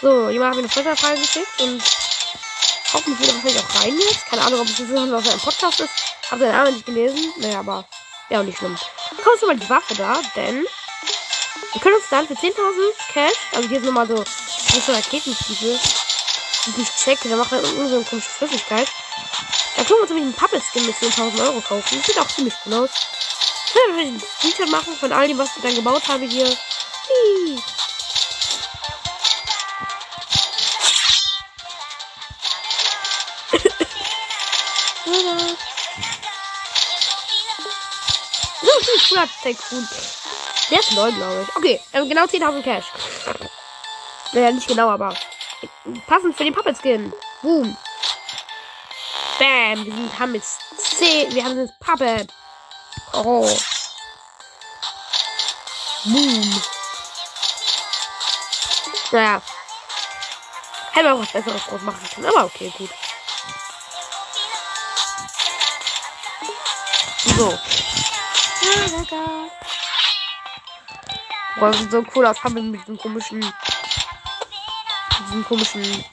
So, 0.00 0.28
jemand 0.28 0.56
hat 0.56 0.62
mir 0.62 0.86
eine 0.86 0.96
Frage 0.96 1.20
geschickt 1.20 1.60
und 1.60 1.82
hoffentlich 2.92 3.20
wieder 3.20 3.34
wahrscheinlich 3.34 3.64
auch 3.64 3.82
rein 3.82 3.98
jetzt. 3.98 4.26
Keine 4.26 4.42
Ahnung, 4.42 4.60
ob 4.60 4.68
es 4.68 4.76
so 4.76 5.12
was 5.12 5.28
ein 5.28 5.40
Podcast 5.40 5.80
ist. 5.80 5.92
Hab 6.30 6.38
seinen 6.38 6.52
Namen 6.52 6.74
nicht 6.74 6.86
gelesen. 6.86 7.32
Naja, 7.38 7.58
aber 7.58 7.84
ja, 8.30 8.40
auch 8.40 8.44
nicht 8.44 8.58
schlimm. 8.58 8.76
Kommt 9.22 9.40
schon 9.40 9.48
mal 9.48 9.56
die 9.56 9.68
Waffe 9.68 9.94
da, 9.94 10.20
denn 10.36 10.64
wir 11.72 11.80
können 11.80 11.96
uns 11.96 12.08
dann 12.08 12.26
für 12.28 12.34
10.000 12.34 12.52
Cash, 13.12 13.36
also 13.52 13.68
hier 13.68 13.80
sind 13.80 13.86
nochmal 13.86 14.06
so, 14.06 14.16
so 14.16 14.92
Raketenstiefel, 14.92 15.78
die 16.66 16.70
ich 16.70 16.76
nicht 16.76 16.96
checke, 16.96 17.28
da 17.28 17.36
macht 17.36 17.50
er 17.52 17.62
irgendwie 17.62 17.88
so 17.88 17.96
eine 17.96 18.04
komische 18.04 18.30
Flüssigkeit. 18.30 18.88
Da 19.76 19.82
können 19.82 19.98
wir 19.98 20.02
uns 20.02 20.10
nämlich 20.10 20.24
einen 20.24 20.34
Puppet-Skin 20.34 20.86
mit 20.86 20.96
10.000 20.96 21.42
Euro 21.42 21.60
kaufen. 21.60 21.98
Das 21.98 22.06
sieht 22.06 22.18
auch 22.18 22.28
ziemlich 22.28 22.54
cool 22.66 22.74
aus. 22.74 22.90
Ich 23.66 23.74
werde 23.74 23.92
natürlich 23.92 24.14
ein 24.14 24.28
Screenshot 24.38 24.70
machen 24.70 24.96
von 24.96 25.12
all 25.12 25.28
dem, 25.28 25.38
was 25.38 25.56
ich 25.56 25.62
dann 25.62 25.74
gebaut 25.74 26.02
habe 26.08 26.24
hier. 26.24 26.46
Hihi. 26.46 27.62
cooler 39.14 39.28
Tycoon. 39.42 39.88
Der 40.70 40.80
ist 40.80 40.92
neu, 40.92 41.12
glaube 41.12 41.46
ich. 41.46 41.56
Okay, 41.56 41.80
ähm, 41.92 42.08
genau 42.08 42.24
10.000 42.24 42.62
Cash. 42.62 42.86
Naja, 44.32 44.50
nicht 44.50 44.66
genau, 44.66 44.88
aber 44.88 45.14
passend 46.06 46.36
für 46.36 46.44
den 46.44 46.54
Puppet 46.54 46.76
Skin. 46.76 47.12
Boom. 47.42 47.76
Bam. 49.44 49.84
Wir 49.84 49.92
sind, 49.92 50.18
haben 50.18 50.34
jetzt 50.34 50.58
10. 50.78 51.34
Wir 51.34 51.44
haben 51.44 51.58
jetzt 51.58 51.78
Puppet. 51.78 52.32
Oh. 53.12 53.46
Boom. 56.04 56.62
Naja. 59.12 59.42
Hätten 60.92 61.06
wir 61.06 61.14
auch 61.14 61.20
was 61.20 61.32
Besseres 61.32 61.62
draus 61.64 61.82
machen 61.82 62.08
können, 62.14 62.26
aber 62.26 62.44
okay, 62.46 62.72
gut. 62.78 62.90
So. 67.36 67.58
Boah, 71.56 71.70
das 71.70 71.78
sieht 71.78 71.90
so 71.90 72.04
cool 72.14 72.26
aus. 72.26 72.42
Haben 72.42 72.54
wir 72.54 72.62
mit 72.62 72.80
diesem 72.80 72.96
komischen. 72.96 73.40
Mit 73.40 73.52
diesem 75.28 75.44
komischen. 75.44 76.04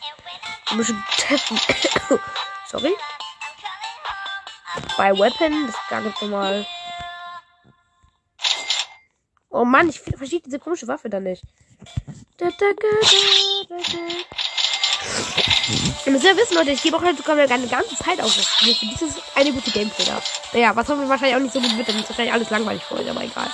komischen 0.68 1.04
Teffen. 1.18 1.60
Sorry. 2.68 2.96
Bei 4.98 5.18
Weapon, 5.18 5.68
das 5.68 5.76
gar 5.90 6.02
nicht 6.02 6.22
normal. 6.22 6.66
Oh 9.50 9.66
Mann, 9.66 9.90
ich 9.90 10.00
verstehe 10.00 10.42
diese 10.42 10.60
komische 10.60 10.88
Waffe 10.88 11.10
da 11.10 11.20
nicht. 11.20 11.44
Ihr 16.06 16.12
müsst 16.12 16.26
ja 16.26 16.36
wissen, 16.36 16.56
Leute, 16.56 16.72
ich 16.72 16.82
gebe 16.82 16.98
auch 16.98 17.02
halt 17.04 17.18
sogar 17.18 17.38
eine 17.38 17.48
ganze 17.48 17.96
Zeit 17.96 18.22
auf 18.22 18.36
das 18.36 18.46
Spiel. 18.46 18.74
Für 18.76 18.86
dieses 18.86 19.22
eine 19.36 19.52
gute 19.52 19.72
Gameplay 19.72 20.06
da. 20.06 20.22
Naja, 20.54 20.76
was 20.76 20.88
hoffen 20.88 21.02
wir 21.02 21.10
wahrscheinlich 21.10 21.36
auch 21.36 21.42
nicht 21.42 21.54
so 21.54 21.62
gut 21.62 21.78
wird, 21.78 21.90
dann 21.90 22.00
ist 22.00 22.10
wahrscheinlich 22.10 22.34
alles 22.34 22.50
langweilig 22.50 22.84
für 22.84 22.96
euch, 22.96 23.10
aber 23.10 23.24
egal. 23.24 23.50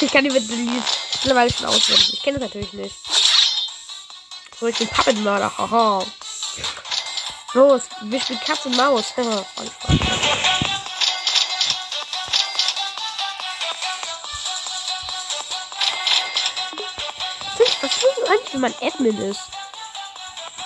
Ich 0.00 0.12
kann 0.12 0.24
die 0.24 0.30
mit 0.30 0.48
mittlerweile 0.48 1.50
schon 1.50 1.66
auswählen. 1.66 2.00
Ich 2.12 2.22
kenne 2.22 2.38
das 2.38 2.48
natürlich 2.48 2.72
nicht. 2.74 2.94
So, 4.60 4.66
ich 4.66 4.76
bin 4.76 4.88
Puppetmörder. 4.88 5.56
Haha. 5.56 6.04
Los, 7.54 7.82
wir 8.02 8.20
spielen 8.20 8.40
Katze 8.40 8.68
und 8.68 8.76
Maus. 8.76 9.14
Was 9.16 9.46
ist 17.92 18.16
denn 18.16 18.28
eigentlich, 18.28 18.54
wenn 18.54 18.60
man 18.60 18.74
Admin 18.80 19.18
ist? 19.30 19.40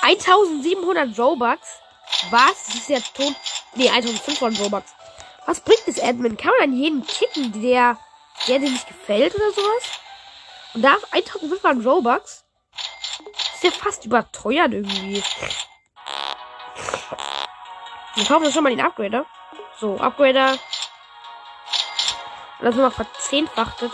1700 0.02 1.18
Robux? 1.18 1.60
Was? 2.30 2.64
Das 2.66 2.74
ist 2.74 2.88
ja 2.88 3.00
tot. 3.14 3.34
Nee, 3.78 3.90
1500 3.90 4.60
Robux. 4.60 4.92
Was 5.46 5.60
bringt 5.60 5.86
das 5.86 6.00
Admin? 6.00 6.36
Kann 6.36 6.50
man 6.58 6.70
an 6.70 6.76
jeden 6.76 7.06
kicken, 7.06 7.62
der, 7.62 7.96
der 8.48 8.58
dir 8.58 8.70
nicht 8.70 8.88
gefällt 8.88 9.36
oder 9.36 9.52
sowas? 9.52 10.00
Und 10.74 10.82
darf 10.82 11.00
1500 11.12 11.86
Robux? 11.86 12.44
Ist 13.54 13.62
ja 13.62 13.70
fast 13.70 14.04
überteuert 14.04 14.72
irgendwie. 14.72 15.22
Wir 18.16 18.24
kaufen 18.24 18.46
uns 18.46 18.52
schon 18.52 18.64
mal 18.64 18.70
den 18.70 18.80
Upgrader. 18.80 19.26
So, 19.78 19.96
Upgrader. 20.00 20.58
Das 22.60 22.74
nochmal 22.74 22.90
verzehnfachtet. 22.90 23.92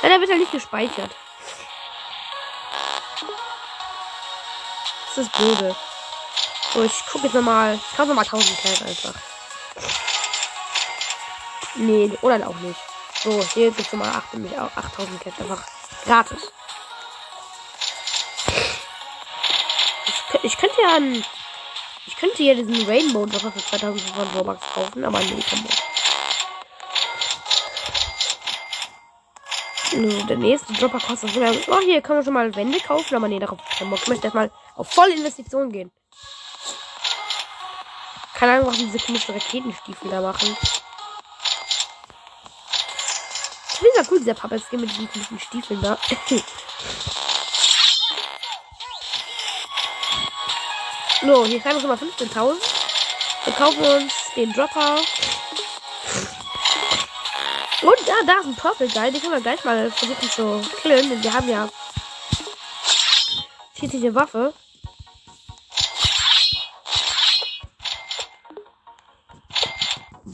Leider 0.00 0.20
wird 0.20 0.30
er 0.30 0.38
nicht 0.38 0.52
gespeichert. 0.52 1.10
Das 5.08 5.26
ist 5.26 5.32
böse. 5.32 5.74
So, 6.72 6.82
ich 6.82 7.06
gucke 7.06 7.24
jetzt 7.26 7.34
nochmal. 7.34 7.74
Ich 7.74 7.96
kaufe 7.96 8.08
nochmal 8.08 8.24
1000 8.24 8.58
Cash 8.58 8.82
einfach. 8.82 9.14
Nee, 11.74 12.10
oder 12.22 12.48
auch 12.48 12.56
nicht. 12.56 12.80
So, 13.22 13.42
hier 13.54 13.70
gibt 13.70 13.86
es 13.86 13.92
nochmal 13.92 14.22
8000 14.74 15.20
Cash 15.20 15.40
einfach 15.40 15.62
gratis. 16.04 16.52
ich 20.42 20.56
könnte 20.56 20.80
ja 20.80 20.96
ein, 20.96 21.24
ich 22.06 22.16
könnte 22.16 22.42
ja 22.42 22.54
diesen 22.54 22.86
Rainbow 22.86 23.26
Dropper 23.26 23.52
für 23.52 23.64
2500 23.64 24.34
Robux 24.34 24.60
kaufen, 24.74 25.04
aber 25.04 25.20
nee, 25.20 25.44
komm 25.48 25.66
no, 30.02 30.24
Der 30.24 30.36
nächste 30.36 30.72
Dropper 30.72 30.98
kostet 30.98 31.32
sogar. 31.32 31.52
Oh, 31.68 31.80
hier 31.80 32.00
kann 32.00 32.16
man 32.16 32.24
schon 32.24 32.34
mal 32.34 32.54
Wände 32.56 32.80
kaufen, 32.80 33.14
aber 33.14 33.28
nee, 33.28 33.38
darauf 33.38 33.58
keinen 33.78 33.90
Bock. 33.90 34.00
Ich 34.02 34.08
möchte 34.08 34.24
erstmal 34.24 34.50
auf 34.74 34.88
volle 34.88 35.14
Investitionen 35.14 35.70
gehen. 35.70 35.92
Ahnung, 38.50 38.66
was 38.66 38.78
diese 38.78 38.98
komischen 38.98 39.34
Raketenstiefel 39.34 40.10
da 40.10 40.20
machen. 40.20 40.56
Ich 43.70 43.78
finde 43.78 43.96
ja 43.96 44.02
cool, 44.10 44.18
dieser 44.18 44.34
Papa 44.34 44.56
Skin 44.58 44.80
mit 44.80 44.90
diesen 44.90 45.10
komischen 45.10 45.38
Stiefeln 45.40 45.80
da. 45.82 45.98
So, 51.24 51.46
hier 51.46 51.60
schreiben 51.60 51.76
wir 51.76 51.80
schon 51.80 51.88
mal 51.88 51.96
15.000. 51.96 52.56
Wir 53.44 53.52
kaufen 53.52 53.84
uns 53.84 54.12
den 54.34 54.52
Dropper. 54.52 54.96
Und 57.82 58.06
ja, 58.06 58.14
da 58.26 58.40
ist 58.40 58.46
ein 58.46 58.56
Purple 58.56 58.88
Guy. 58.88 59.12
Den 59.12 59.20
können 59.20 59.34
wir 59.34 59.40
gleich 59.40 59.64
mal 59.64 59.88
versuchen 59.92 60.30
zu 60.30 60.62
killen. 60.80 61.08
Denn 61.10 61.22
wir 61.22 61.32
haben 61.32 61.48
ja 61.48 61.68
schießliche 63.78 64.12
Waffe. 64.16 64.52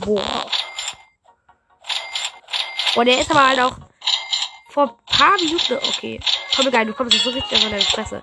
Boah. 0.08 0.46
Boah, 2.94 3.04
der 3.04 3.20
ist 3.20 3.30
aber 3.30 3.46
halt 3.46 3.60
auch 3.60 3.76
vor 4.70 4.84
ein 4.84 4.96
paar 5.04 5.36
Minuten. 5.36 5.74
Okay. 5.74 6.18
Komm, 6.56 6.70
geil, 6.70 6.86
du 6.86 6.94
kommst 6.94 7.12
jetzt 7.12 7.24
so 7.24 7.30
richtig 7.30 7.62
an 7.62 7.70
deine 7.70 7.82
Fresse. 7.82 8.22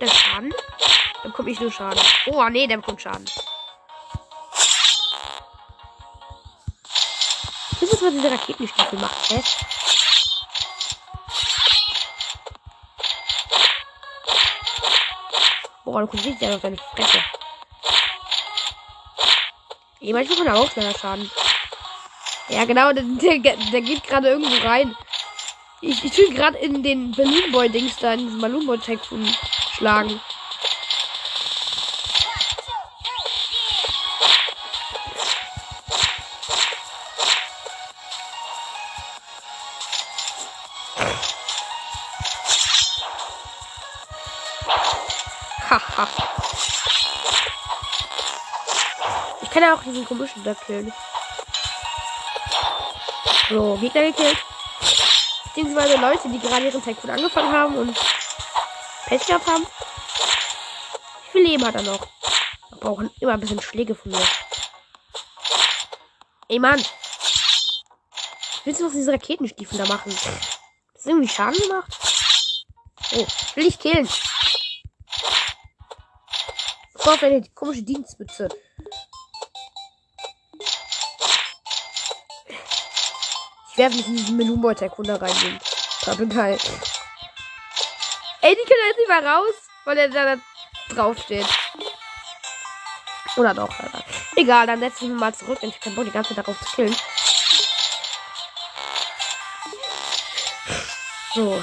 Der 0.00 0.08
Schaden? 0.08 0.52
Dann 1.22 1.30
bekomme 1.30 1.50
ich 1.50 1.60
nur 1.60 1.70
Schaden. 1.70 2.02
Oh, 2.26 2.44
nee, 2.48 2.66
der 2.66 2.78
bekommt 2.78 3.00
Schaden. 3.00 3.24
Das 7.80 7.82
ist, 7.82 8.02
was 8.02 8.12
diese 8.12 8.32
Raketenstiefel 8.32 8.98
macht, 8.98 9.30
hä? 9.30 9.42
Du 16.02 16.06
kommst 16.06 16.26
richtig 16.26 16.48
auf 16.48 16.60
deine 16.60 16.76
Fresse. 16.76 17.18
Ey, 20.00 20.12
manchmal 20.12 20.38
kann 20.38 20.54
auch 20.54 20.70
schneller 20.70 20.96
Schaden. 20.96 21.30
Ja, 22.48 22.64
genau, 22.64 22.92
der, 22.92 23.02
der, 23.02 23.56
der 23.56 23.80
geht 23.80 24.04
gerade 24.04 24.28
irgendwo 24.28 24.66
rein. 24.66 24.94
Ich, 25.80 26.04
ich 26.04 26.16
will 26.18 26.34
gerade 26.34 26.58
in 26.58 26.82
den 26.82 27.12
Balloon 27.12 27.50
Boy 27.50 27.68
Dings 27.68 27.96
da, 27.96 28.12
in 28.12 28.20
diesen 28.20 28.40
Balloon 28.40 28.66
Boy 28.66 28.78
Tycoon 28.78 29.26
schlagen. 29.72 30.20
Ich 49.42 49.50
kann 49.50 49.62
ja 49.62 49.74
auch 49.74 49.82
diesen 49.82 50.04
komischen 50.04 50.44
da 50.44 50.54
killen. 50.54 50.92
So, 53.48 53.76
Gegner 53.76 54.02
gekillt. 54.02 54.38
Beziehungsweise 55.44 55.96
Leute, 55.96 56.28
die 56.28 56.38
gerade 56.40 56.66
ihren 56.66 56.82
Tycoon 56.82 57.10
angefangen 57.10 57.52
haben 57.52 57.76
und 57.76 57.98
Pech 59.06 59.24
gehabt 59.24 59.46
haben. 59.46 59.64
Wie 59.64 61.30
viel 61.32 61.46
Leben 61.46 61.66
hat 61.66 61.76
er 61.76 61.82
noch? 61.82 62.06
Wir 62.70 62.78
brauchen 62.78 63.10
immer 63.20 63.34
ein 63.34 63.40
bisschen 63.40 63.62
Schläge 63.62 63.94
von 63.94 64.12
mir. 64.12 64.26
Ey, 66.48 66.58
Mann. 66.58 66.84
Willst 68.64 68.80
du 68.80 68.86
was 68.86 68.92
diese 68.92 69.12
Raketenstiefel 69.12 69.78
da 69.78 69.86
machen? 69.86 70.10
Das 70.12 71.02
ist 71.02 71.06
irgendwie 71.06 71.28
Schaden 71.28 71.58
gemacht? 71.60 71.96
Oh, 73.14 73.26
will 73.54 73.66
ich 73.66 73.78
killen. 73.78 74.08
Vor 77.06 77.22
eine 77.22 77.40
komische 77.54 77.84
Dienstmütze. 77.84 78.48
Ich 83.70 83.78
werfe 83.78 83.96
mich 83.96 84.08
in 84.08 84.16
diesen 84.16 84.36
da 85.04 85.14
rein. 85.14 85.60
Total 86.00 86.26
geil. 86.26 86.58
Ey, 88.40 88.56
die 88.56 88.68
können 88.68 88.80
jetzt 88.88 88.98
nicht 88.98 89.08
mal 89.08 89.24
raus, 89.24 89.54
weil 89.84 89.98
er 89.98 90.08
da 90.08 90.36
drauf 90.88 91.16
steht. 91.22 91.46
Oder 93.36 93.54
doch, 93.54 93.70
Alter. 93.78 94.02
Egal, 94.34 94.66
dann 94.66 94.80
setze 94.80 95.04
ich 95.04 95.10
mich 95.10 95.20
mal 95.20 95.32
zurück, 95.32 95.60
denn 95.60 95.70
ich 95.70 95.78
kann 95.78 95.94
Bock 95.94 96.06
die 96.06 96.10
ganze 96.10 96.34
Zeit 96.34 96.44
darauf 96.44 96.58
zu 96.58 96.74
killen. 96.74 96.96
So. 101.36 101.62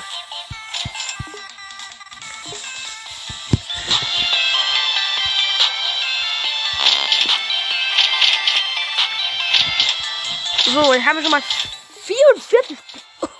So, 10.73 10.91
ich 10.91 11.05
habe 11.05 11.21
schon 11.21 11.29
mal 11.29 11.43
44. 12.03 12.77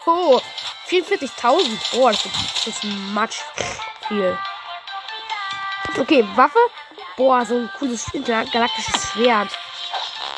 Oh, 0.06 0.40
44.000. 0.88 1.80
Oh, 1.94 2.08
das 2.08 2.26
ist, 2.68 2.84
much 2.84 3.42
viel. 4.08 4.38
Okay, 5.98 6.24
Waffe. 6.36 6.60
Boah, 7.18 7.44
so 7.44 7.56
ein 7.56 7.72
cooles 7.80 8.06
intergalaktisches 8.14 9.12
Schwert. 9.12 9.50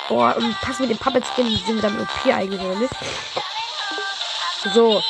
Boah, 0.08 0.38
und 0.38 0.60
pass 0.62 0.80
mit 0.80 0.90
dem 0.90 0.98
Puppet 0.98 1.26
Skin 1.26 1.50
sind 1.66 1.76
wir 1.76 1.82
dann 1.82 2.00
OP 2.00 2.26
eigentlich, 2.28 2.62
oder 2.62 2.76
nicht? 2.76 2.94
So. 4.74 5.04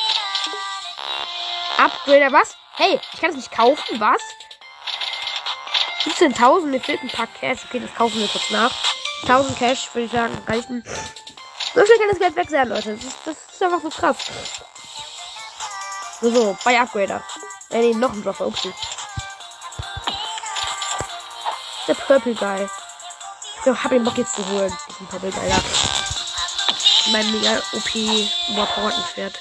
Upgrader, 1.76 2.32
was? 2.32 2.56
Hey, 2.74 2.98
ich 3.12 3.20
kann 3.20 3.30
es 3.30 3.36
nicht 3.36 3.52
kaufen, 3.52 4.00
was? 4.00 4.22
17.000, 6.04 6.66
mir 6.66 6.80
fehlt 6.80 7.02
ein 7.02 7.10
paar 7.10 7.28
Cash. 7.28 7.60
Okay, 7.68 7.80
das 7.80 7.94
kaufen 7.94 8.18
wir 8.18 8.28
kurz 8.28 8.50
nach. 8.50 8.72
1000 9.22 9.58
Cash, 9.58 9.88
würde 9.92 10.06
ich 10.06 10.12
sagen, 10.12 10.36
reichen. 10.48 10.82
So 11.76 11.84
schnell 11.84 11.98
kann 11.98 12.08
das 12.08 12.18
Geld 12.18 12.36
weg 12.36 12.48
sein, 12.48 12.68
Leute. 12.70 12.94
Das 12.94 13.04
ist, 13.04 13.16
das 13.26 13.36
ist 13.52 13.62
einfach 13.62 13.82
so 13.82 13.90
krass. 13.90 14.16
So, 16.22 16.30
so, 16.30 16.58
bei 16.64 16.80
Upgrader. 16.80 17.22
Äh, 17.68 17.80
nee, 17.80 17.94
noch 17.94 18.14
ein 18.14 18.22
Dropper, 18.22 18.46
okay. 18.46 18.72
Der 21.86 21.92
Purple 21.92 22.34
Guy. 22.34 22.66
Ich 23.60 23.66
hab 23.66 23.90
den 23.90 24.04
Bock 24.04 24.16
jetzt 24.16 24.34
zu 24.34 24.48
holen. 24.48 24.74
Diesen 24.88 25.06
Purple 25.06 25.30
Guy 25.30 25.48
da. 25.50 25.60
Mein 27.12 27.30
mega 27.30 27.58
OP 27.74 27.94
überpowerten 28.48 29.04
Schwert. 29.12 29.38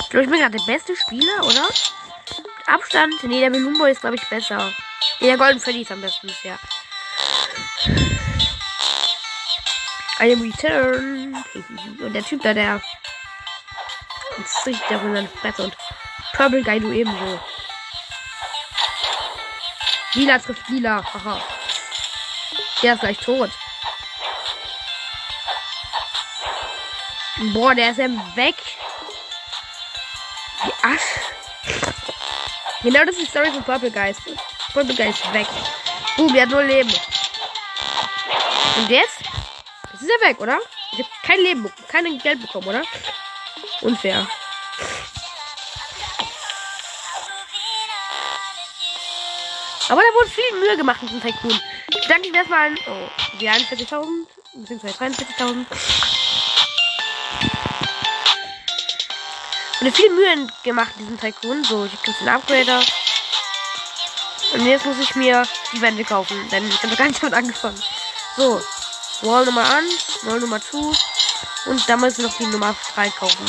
Ich 0.00 0.10
glaube, 0.10 0.24
ich 0.24 0.30
bin 0.30 0.40
gerade 0.40 0.58
der 0.58 0.64
beste 0.66 0.94
Spieler, 0.94 1.42
oder? 1.42 1.66
Abstand. 2.66 3.14
Nee, 3.22 3.40
der 3.40 3.48
Boy 3.48 3.92
ist, 3.92 4.02
glaube 4.02 4.16
ich, 4.16 4.28
besser. 4.28 4.58
Nee, 5.20 5.28
der 5.28 5.38
Golden 5.38 5.58
Freddy 5.58 5.80
ist 5.80 5.90
am 5.90 6.02
besten 6.02 6.26
bisher. 6.26 6.58
I 10.18 10.32
am 10.32 10.40
return. 10.40 11.36
Und 12.00 12.12
der 12.12 12.24
Typ 12.24 12.42
da, 12.42 12.54
der. 12.54 12.80
Jetzt 14.38 14.66
der 14.90 14.98
von 14.98 15.14
seine 15.14 15.28
Fresse 15.28 15.64
und 15.64 15.76
Purple 16.34 16.62
Guy, 16.62 16.80
du 16.80 16.90
ebenso. 16.90 17.40
Lila 20.14 20.38
trifft 20.38 20.68
Lila. 20.68 21.02
Haha. 21.04 21.40
Der 22.82 22.94
ist 22.94 23.00
gleich 23.00 23.18
tot. 23.18 23.50
Boah, 27.52 27.74
der 27.74 27.90
ist 27.90 27.98
ja 27.98 28.08
weg. 28.34 28.54
Die 30.64 30.72
Asch. 30.82 31.20
Genau 32.82 33.04
das 33.04 33.16
ist 33.16 33.22
die 33.22 33.30
Story 33.30 33.50
von 33.50 33.62
Purple 33.64 33.90
Guys. 33.90 34.16
Purple 34.72 34.94
Guy 34.94 35.10
ist 35.10 35.32
weg. 35.34 35.46
Boom, 36.16 36.32
der 36.32 36.42
hat 36.42 36.50
null 36.50 36.64
Leben. 36.64 36.92
Und 38.76 38.90
jetzt? 38.90 39.18
Jetzt 39.98 40.10
ist 40.10 40.20
er 40.20 40.28
weg, 40.28 40.40
oder? 40.40 40.60
Ich 40.92 40.98
habe 40.98 41.08
kein 41.22 41.40
Leben, 41.40 41.72
kein 41.88 42.18
Geld 42.18 42.42
bekommen, 42.42 42.68
oder? 42.68 42.84
Unfair. 43.80 44.26
Aber 49.88 50.02
da 50.02 50.14
wurde 50.14 50.28
viel 50.28 50.60
Mühe 50.60 50.76
gemacht 50.76 51.02
mit 51.02 51.12
dem 51.12 51.22
Tycoon. 51.22 51.58
Ich 51.88 52.08
danke 52.08 52.26
Ihnen 52.26 52.34
erstmal 52.34 52.66
an 52.66 52.78
oh, 52.86 53.08
die 53.40 53.48
41.000, 53.48 54.26
beziehungsweise 54.52 54.98
43.000. 54.98 55.64
Und 59.80 59.96
viel 59.96 60.10
Mühe 60.10 60.46
gemacht 60.62 60.92
in 60.98 61.06
diesem 61.06 61.18
Tycoon. 61.18 61.64
So, 61.64 61.86
ich 61.86 61.92
habe 61.92 62.18
den 62.20 62.28
Upgrader. 62.28 62.82
Und 64.52 64.66
jetzt 64.66 64.84
muss 64.84 64.98
ich 64.98 65.14
mir 65.14 65.42
die 65.72 65.80
Wände 65.80 66.04
kaufen, 66.04 66.36
denn 66.50 66.68
ich 66.68 66.82
habe 66.82 66.96
gar 66.96 67.08
nicht 67.08 67.22
damit 67.22 67.34
angefangen. 67.34 67.82
So, 68.36 68.60
Wall 69.22 69.44
Nummer 69.46 69.64
1, 69.74 70.24
Wall 70.24 70.40
Nummer 70.40 70.60
2 70.60 70.78
und 71.66 71.88
dann 71.88 72.00
müssen 72.00 72.18
wir 72.18 72.28
noch 72.28 72.36
die 72.36 72.46
Nummer 72.46 72.76
3 72.94 73.08
kaufen. 73.10 73.46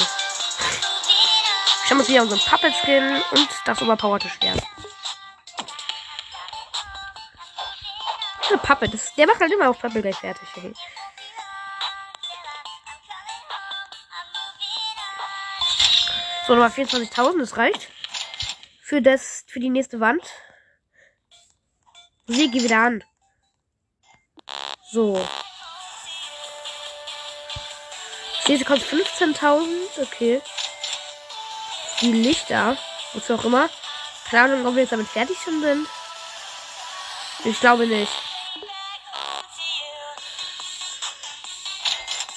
Ich 1.84 1.92
habe 1.92 2.00
uns 2.00 2.08
hier 2.08 2.22
unseren 2.22 2.40
Puppet 2.40 2.74
Skin 2.74 3.22
und 3.32 3.50
das 3.66 3.82
überpowerte 3.82 4.30
Schwert. 4.30 4.62
Eine 8.48 8.58
Puppet, 8.60 8.94
das, 8.94 9.14
der 9.16 9.28
macht 9.28 9.40
halt 9.40 9.52
immer 9.52 9.70
auf 9.70 9.80
Puppet 9.80 10.02
gleich 10.02 10.16
fertig. 10.16 10.48
Okay. 10.56 10.74
So, 16.48 16.56
Nummer 16.56 16.70
24.000, 16.70 17.40
das 17.40 17.58
reicht. 17.58 17.90
Für 18.82 19.02
das, 19.02 19.44
für 19.48 19.60
die 19.60 19.70
nächste 19.70 20.00
Wand. 20.00 20.24
Sie 22.28 22.50
geh 22.50 22.64
wieder 22.64 22.80
an. 22.80 23.04
So. 24.92 25.28
Diese 28.48 28.64
kostet 28.64 28.90
15.000. 28.90 29.68
Okay. 30.02 30.42
Die 32.02 32.12
Lichter. 32.12 32.78
Wozu 33.14 33.36
auch 33.36 33.46
immer. 33.46 33.70
Keine 34.30 34.54
Ahnung, 34.54 34.68
ob 34.68 34.76
wir 34.76 34.84
jetzt 34.84 34.92
damit 34.92 35.08
fertig 35.08 35.38
schon 35.44 35.62
sind. 35.62 35.88
Ich 37.46 37.60
glaube 37.60 37.88
nicht. 37.88 38.12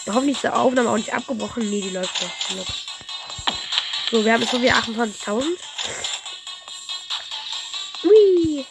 Hoffentlich 0.06 0.36
ist 0.36 0.44
die 0.44 0.48
Aufnahme 0.48 0.90
auch 0.90 0.96
nicht 0.96 1.12
abgebrochen. 1.12 1.68
Nee, 1.70 1.82
die 1.82 1.90
läuft 1.90 2.20
noch. 2.22 2.66
So, 4.10 4.24
wir 4.24 4.32
haben 4.32 4.40
jetzt 4.42 4.50
so 4.50 4.60
wie 4.60 4.72
28.000. 4.72 5.56
Win, 8.02 8.66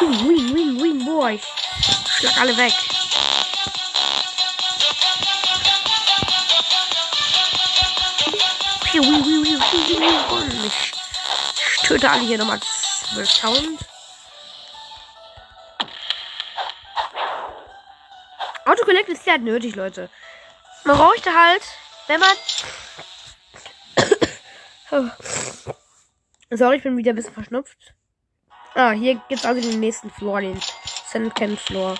win, 0.00 0.54
win, 0.54 0.82
win, 0.82 1.04
boah. 1.04 1.30
Ich 1.30 1.42
schlag 2.18 2.36
alle 2.38 2.56
weg. 2.56 2.72
Win. 9.00 10.70
Ich 11.76 11.88
töte 11.88 12.10
alle 12.10 12.22
hier 12.22 12.38
nochmal 12.38 12.58
12.000. 12.58 13.78
Autoconnect 18.64 19.08
ist 19.08 19.26
ja 19.26 19.32
halt 19.32 19.42
nötig, 19.42 19.74
Leute. 19.74 20.08
Man 20.84 20.96
bräuchte 20.96 21.30
halt, 21.34 21.62
wenn 22.06 22.20
man. 22.20 22.30
Sorry, 26.50 26.76
ich 26.76 26.82
bin 26.82 26.96
wieder 26.96 27.12
ein 27.12 27.16
bisschen 27.16 27.34
verschnupft. 27.34 27.94
Ah, 28.74 28.90
hier 28.92 29.20
gibt's 29.28 29.44
also 29.44 29.60
den 29.60 29.80
nächsten 29.80 30.10
Floor, 30.10 30.40
den 30.40 30.60
Sandcamp 31.06 31.58
Floor. 31.58 31.94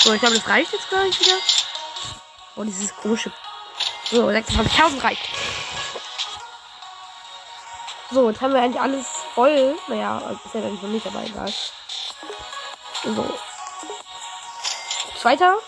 So, 0.00 0.12
ich 0.12 0.20
glaube, 0.20 0.36
das 0.36 0.48
reicht 0.48 0.72
jetzt 0.72 0.88
gleich 0.88 1.18
wieder. 1.18 1.36
Oh, 2.56 2.64
dieses 2.64 2.94
komische. 2.96 3.30
So, 4.10 4.26
26.000 4.28 5.02
reicht. 5.02 5.22
So, 8.10 8.30
jetzt 8.30 8.40
haben 8.40 8.54
wir 8.54 8.62
eigentlich 8.62 8.80
alles 8.80 9.06
voll. 9.34 9.76
Naja, 9.88 10.22
ist 10.44 10.54
ja 10.54 10.60
dann 10.62 10.78
schon 10.78 10.92
nicht, 10.92 11.06
aber 11.06 11.22
egal. 11.22 11.52
So. 13.04 13.38
Zweiter. 15.20 15.58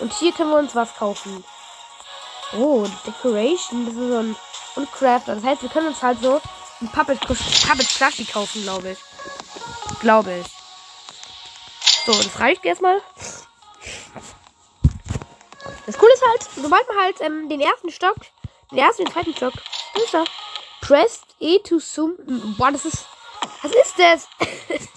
Und 0.00 0.12
hier 0.14 0.32
können 0.32 0.50
wir 0.50 0.58
uns 0.58 0.74
was 0.74 0.94
kaufen. 0.96 1.44
Oh, 2.56 2.86
Decoration. 3.06 3.86
Das 3.86 3.94
ist 3.94 4.00
so 4.00 4.18
ein. 4.18 4.36
Und 4.76 4.92
Crafter. 4.92 5.34
Das 5.34 5.44
heißt, 5.44 5.62
wir 5.62 5.68
können 5.68 5.88
uns 5.88 6.02
halt 6.02 6.20
so 6.20 6.40
ein 6.80 6.88
Puppet, 6.88 7.20
Puppet 7.20 7.94
Plushie 7.96 8.24
kaufen, 8.24 8.62
glaube 8.62 8.92
ich. 8.92 8.98
Glaube 10.00 10.38
ich. 10.38 10.46
So, 12.06 12.12
das 12.12 12.40
reicht 12.40 12.64
erstmal. 12.64 13.02
Das 16.00 16.08
Coole 16.08 16.14
ist 16.14 16.26
halt, 16.26 16.64
sobald 16.64 16.88
man 16.88 16.96
halt 16.96 17.20
ähm, 17.20 17.48
den 17.50 17.60
ersten 17.60 17.90
Stock, 17.90 18.16
den 18.70 18.78
ersten 18.78 19.02
und 19.02 19.12
zweiten 19.12 19.34
Stock, 19.34 19.52
ist 20.02 20.14
er. 20.14 20.24
Pressed 20.80 21.26
E 21.40 21.58
to 21.58 21.78
zoom. 21.78 22.14
Boah, 22.56 22.72
das 22.72 22.86
ist. 22.86 23.04
Was 23.62 23.72
ist 23.72 23.98
das? 23.98 24.28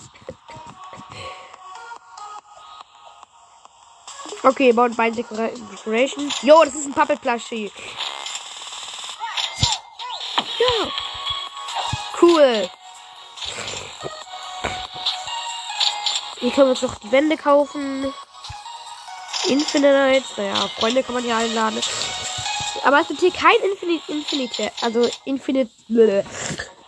Okay, 4.45 4.73
baut 4.73 4.97
bei 4.97 5.09
Decoration. 5.09 6.29
Jo, 6.41 6.65
das 6.65 6.75
ist 6.75 6.85
ein 6.85 6.93
Puppet 6.93 7.21
Plushie. 7.21 7.71
Ja. 10.59 10.91
Cool. 12.21 12.69
Hier 16.39 16.51
können 16.51 16.67
wir 16.67 16.71
uns 16.71 16.81
noch 16.81 16.95
die 16.95 17.11
Wände 17.13 17.37
kaufen. 17.37 18.13
Infinite 19.49 19.93
Nights. 19.93 20.37
Naja, 20.37 20.55
Freunde 20.79 21.03
kann 21.03 21.15
man 21.15 21.23
hier 21.23 21.37
einladen. 21.37 21.79
Aber 22.83 22.99
es 22.99 23.07
gibt 23.07 23.21
hier 23.21 23.31
kein 23.31 23.55
Infinite, 23.71 24.11
Infinite, 24.11 24.71
also 24.81 25.07
Infinite, 25.25 25.71
blöde. 25.87 26.25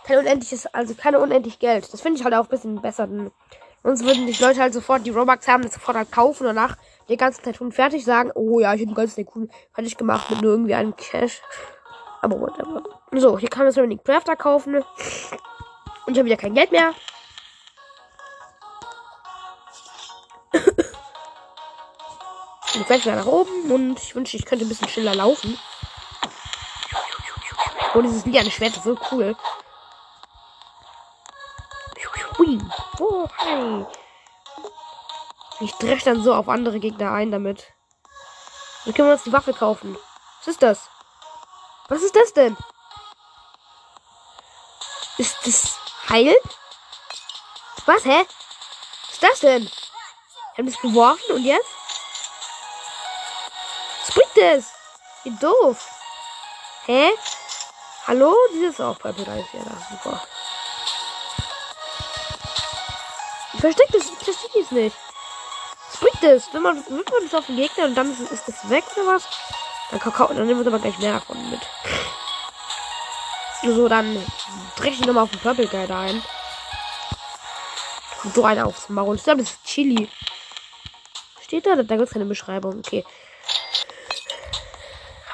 kein 0.06 0.18
unendliches, 0.18 0.66
also 0.66 0.94
keine 0.94 1.20
unendlich 1.20 1.58
Geld. 1.58 1.92
Das 1.92 2.00
finde 2.00 2.18
ich 2.18 2.24
halt 2.24 2.34
auch 2.34 2.44
ein 2.44 2.48
bisschen 2.48 2.80
besser. 2.80 3.08
Sonst 3.82 4.04
würden 4.04 4.26
die 4.26 4.42
Leute 4.42 4.60
halt 4.60 4.74
sofort 4.74 5.06
die 5.06 5.10
Robux 5.10 5.46
haben, 5.48 5.62
das 5.62 5.74
sofort 5.74 5.96
halt 5.96 6.12
kaufen 6.12 6.46
und 6.46 6.54
danach 6.54 6.76
die 7.08 7.16
ganze 7.16 7.42
Zeit 7.42 7.56
schon 7.56 7.72
fertig 7.72 8.04
sagen, 8.04 8.30
oh 8.34 8.60
ja, 8.60 8.74
ich 8.74 8.80
habe 8.80 8.90
die 8.90 8.94
ganze 8.94 9.16
Zeit 9.16 9.28
cool 9.34 9.48
fertig 9.74 9.96
gemacht 9.96 10.30
mit 10.30 10.42
nur 10.42 10.52
irgendwie 10.52 10.74
einem 10.74 10.94
Cash. 10.96 11.40
Aber 12.20 12.40
whatever. 12.40 12.82
So, 13.12 13.38
hier 13.38 13.48
kann 13.48 13.64
man 13.64 13.72
so 13.72 13.80
einen 13.80 14.02
Crafter 14.02 14.36
kaufen. 14.36 14.76
Und 14.76 16.12
ich 16.12 16.18
habe 16.18 16.24
wieder 16.24 16.36
kein 16.36 16.54
Geld 16.54 16.72
mehr. 16.72 16.94
Ich 22.80 22.88
werde 22.88 23.04
wieder 23.04 23.16
nach 23.16 23.26
oben 23.26 23.70
und 23.70 23.98
ich 24.00 24.14
wünschte, 24.14 24.36
ich 24.36 24.44
könnte 24.44 24.64
ein 24.64 24.68
bisschen 24.68 24.88
schneller 24.88 25.14
laufen. 25.14 25.58
Oh, 27.94 28.02
dieses 28.02 28.24
lila 28.26 28.50
Schwert 28.50 28.76
ist 28.76 28.84
so 28.84 28.98
cool. 29.10 29.36
Oh, 32.98 33.28
hi. 33.38 33.86
Ich 35.60 35.72
dresch 35.72 36.04
dann 36.04 36.22
so 36.22 36.34
auf 36.34 36.48
andere 36.48 36.78
Gegner 36.80 37.12
ein 37.12 37.30
damit. 37.30 37.72
Dann 38.84 38.94
können 38.94 39.08
wir 39.08 39.14
uns 39.14 39.24
die 39.24 39.32
Waffe 39.32 39.52
kaufen. 39.52 39.96
Was 40.40 40.48
ist 40.48 40.62
das? 40.62 40.88
Was 41.88 42.02
ist 42.02 42.16
das 42.16 42.32
denn? 42.32 42.56
Ist 45.18 45.36
das 45.46 45.76
heilen? 46.08 46.36
Was, 47.84 48.04
hä? 48.04 48.26
Was 49.04 49.12
ist 49.12 49.22
das 49.22 49.40
denn? 49.40 49.62
Ich 49.64 50.58
habe 50.58 50.70
das 50.70 50.80
geworfen 50.80 51.34
und 51.34 51.44
jetzt? 51.44 51.75
Was 54.06 54.14
bringt 54.14 54.36
das? 54.36 54.72
Wie 55.24 55.36
doof. 55.36 55.88
Hä? 56.86 57.10
Hallo? 58.06 58.34
Dieses 58.52 58.80
auch 58.80 58.98
bei 58.98 59.12
Bereich. 59.12 59.46
Ja, 59.52 59.62
super. 59.90 60.22
Versteckt 63.58 63.94
es, 63.94 64.10
ich 64.10 64.24
verstehe 64.24 64.62
es 64.62 64.70
nicht 64.70 64.96
bringt 66.06 66.22
das? 66.22 66.52
Wenn 66.52 66.62
man, 66.62 66.76
wirft 66.76 67.10
man 67.10 67.22
das 67.22 67.34
auf 67.34 67.46
den 67.46 67.56
Gegner 67.56 67.84
und 67.84 67.94
dann 67.94 68.10
ist, 68.10 68.30
ist 68.30 68.48
das 68.48 68.68
weg 68.70 68.84
oder 68.96 69.14
was? 69.14 69.24
Dann, 69.90 70.00
Kakao, 70.00 70.32
dann 70.32 70.46
nehmen 70.46 70.60
wir 70.60 70.66
aber 70.66 70.78
gleich 70.78 70.98
mehr 70.98 71.14
davon 71.14 71.50
mit. 71.50 71.60
So, 73.62 73.88
dann 73.88 74.24
drehe 74.76 74.92
ich 74.92 75.00
nochmal 75.00 75.24
auf 75.24 75.30
den 75.30 75.40
Purple 75.40 75.66
Guy 75.66 75.86
da 75.86 76.00
ein. 76.00 76.22
So 78.34 78.44
einer 78.44 78.66
aufs 78.66 78.88
Maul. 78.88 79.16
Ich 79.16 79.24
glaube, 79.24 79.42
das 79.42 79.52
ist 79.52 79.64
Chili. 79.64 80.08
Steht 81.42 81.66
da? 81.66 81.76
Da 81.76 81.82
gibt 81.82 82.08
es 82.08 82.10
keine 82.10 82.24
Beschreibung. 82.24 82.78
Okay. 82.78 83.04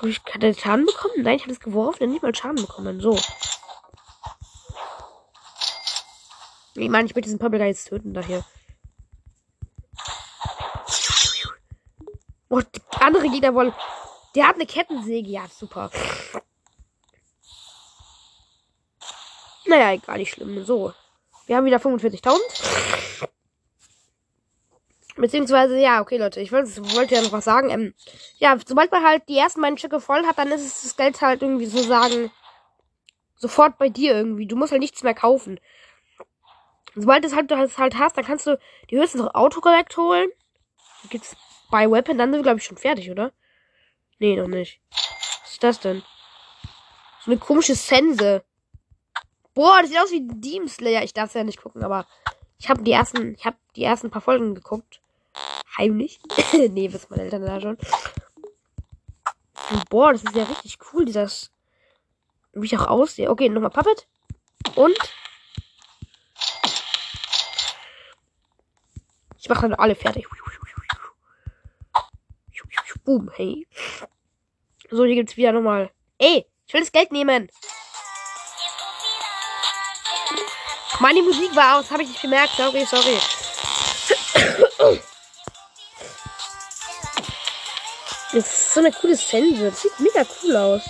Habe 0.03 0.11
ich 0.11 0.25
keine 0.25 0.53
Schaden 0.53 0.85
bekommen? 0.85 1.15
Nein, 1.19 1.37
ich 1.37 1.43
habe 1.43 1.53
es 1.53 1.61
geworfen 1.61 2.03
und 2.03 2.11
nicht 2.11 2.25
mal 2.25 2.35
Schaden 2.35 2.57
bekommen. 2.57 3.01
So. 3.01 3.17
Ich 6.75 6.89
meine, 6.89 7.07
ich 7.07 7.15
will 7.15 7.23
diesen 7.23 7.39
Purple 7.39 7.65
jetzt 7.65 7.87
töten 7.87 8.13
daher. 8.13 8.45
Oh, 12.49 12.61
andere 12.99 13.29
Gegner 13.29 13.55
wollen. 13.55 13.73
Der 14.35 14.49
hat 14.49 14.57
eine 14.57 14.67
Kettensäge. 14.67 15.31
Ja, 15.31 15.47
super. 15.49 15.89
Naja, 19.67 19.93
egal, 19.93 20.19
nicht 20.19 20.35
schlimm. 20.35 20.65
So. 20.65 20.93
Wir 21.47 21.57
haben 21.57 21.65
wieder 21.65 21.77
45.000. 21.77 22.41
Beziehungsweise, 25.17 25.79
ja, 25.79 26.01
okay, 26.01 26.17
Leute, 26.17 26.41
ich 26.41 26.53
wollte, 26.53 26.75
wollte 26.95 27.15
ja 27.15 27.23
noch 27.23 27.33
was 27.33 27.45
sagen. 27.45 27.71
Ähm, 27.71 27.95
ja, 28.39 28.57
sobald 28.67 28.91
man 28.91 29.05
halt 29.05 29.29
die 29.29 29.37
ersten 29.37 29.61
beiden 29.61 29.79
Stücke 29.79 30.01
voll 30.01 30.25
hat, 30.27 30.39
dann 30.39 30.51
ist 30.51 30.65
es 30.65 30.83
das 30.83 30.97
Geld 30.97 31.21
halt 31.21 31.43
irgendwie 31.43 31.67
so 31.67 31.79
sagen, 31.83 32.31
sofort 33.37 33.77
bei 33.77 33.89
dir 33.89 34.15
irgendwie. 34.15 34.47
Du 34.47 34.57
musst 34.57 34.73
halt 34.73 34.81
nichts 34.81 35.03
mehr 35.03 35.15
kaufen. 35.15 35.61
Sobald 36.95 37.25
du 37.25 37.35
halt, 37.35 37.51
das 37.51 37.79
halt 37.79 37.99
hast, 37.99 38.17
dann 38.17 38.25
kannst 38.25 38.47
du 38.47 38.59
die 38.91 38.99
höchstens 38.99 39.23
Autokorrekt 39.23 39.97
holen. 39.97 40.31
Gibt's 41.11 41.37
bei 41.71 41.91
Weapon, 41.91 42.19
dann 42.19 42.31
sind 42.31 42.41
wir, 42.41 42.43
glaube 42.45 42.59
ich, 42.59 42.65
schon 42.65 42.77
fertig, 42.77 43.11
oder? 43.11 43.33
Nee, 44.19 44.37
noch 44.37 44.49
nicht. 44.49 44.81
Was 45.43 45.53
ist 45.53 45.63
das 45.63 45.81
denn? 45.81 46.03
So 47.25 47.31
eine 47.31 47.41
komische 47.41 47.75
Sense. 47.75 48.45
Boah, 49.55 49.81
das 49.81 49.91
sieht 49.91 50.01
aus 50.01 50.11
wie 50.11 50.27
Demon 50.27 50.69
Slayer. 50.69 51.03
Ich 51.03 51.13
darf 51.13 51.29
es 51.29 51.35
ja 51.35 51.45
nicht 51.45 51.61
gucken, 51.61 51.83
aber 51.83 52.07
ich 52.59 52.69
habe 52.69 52.83
die 52.83 52.93
ersten, 52.93 53.35
ich 53.35 53.45
habe 53.45 53.57
die 53.75 53.85
ersten 53.85 54.11
paar 54.11 54.23
Folgen 54.23 54.55
geguckt. 54.55 55.02
Heimlich. 55.77 56.21
nee, 56.53 56.93
wissen 56.93 57.07
meine 57.11 57.23
Eltern 57.23 57.47
da 57.47 57.61
schon. 57.61 57.79
Und 59.71 59.89
boah, 59.89 60.13
das 60.13 60.23
ist 60.23 60.35
ja 60.35 60.45
richtig 60.45 60.79
cool, 60.93 61.05
dieses. 61.05 61.51
Wie 62.53 62.67
ich 62.67 62.77
auch 62.79 62.87
aussehe. 62.87 63.31
Okay, 63.31 63.49
nochmal 63.49 63.71
Puppet. 63.71 64.07
Und. 64.75 64.97
Ich 69.39 69.49
mache 69.49 69.63
dann 69.63 69.75
alle 69.75 69.95
fertig. 69.95 70.27
Boom, 73.05 73.31
hey. 73.35 73.67
So, 74.91 75.05
hier 75.05 75.17
gibt's 75.17 75.37
wieder 75.37 75.51
nochmal. 75.51 75.91
Ey, 76.19 76.47
ich 76.67 76.75
will 76.75 76.83
das 76.83 76.93
Geld 76.93 77.11
nehmen. 77.11 77.49
Meine 81.01 81.23
Musik 81.23 81.55
war 81.57 81.79
aus, 81.79 81.91
habe 81.91 82.05
ich 82.05 82.11
nicht 82.11 82.23
gemerkt. 82.23 82.53
Sorry, 82.57 82.85
sorry. 82.85 83.19
Das 88.33 88.47
ist 88.47 88.75
so 88.75 88.81
eine 88.81 88.93
coole 88.93 89.17
Sense. 89.17 89.71
Das 89.71 89.83
sieht 89.83 90.01
mega 90.01 90.25
cool 90.43 90.57
aus. 90.57 90.83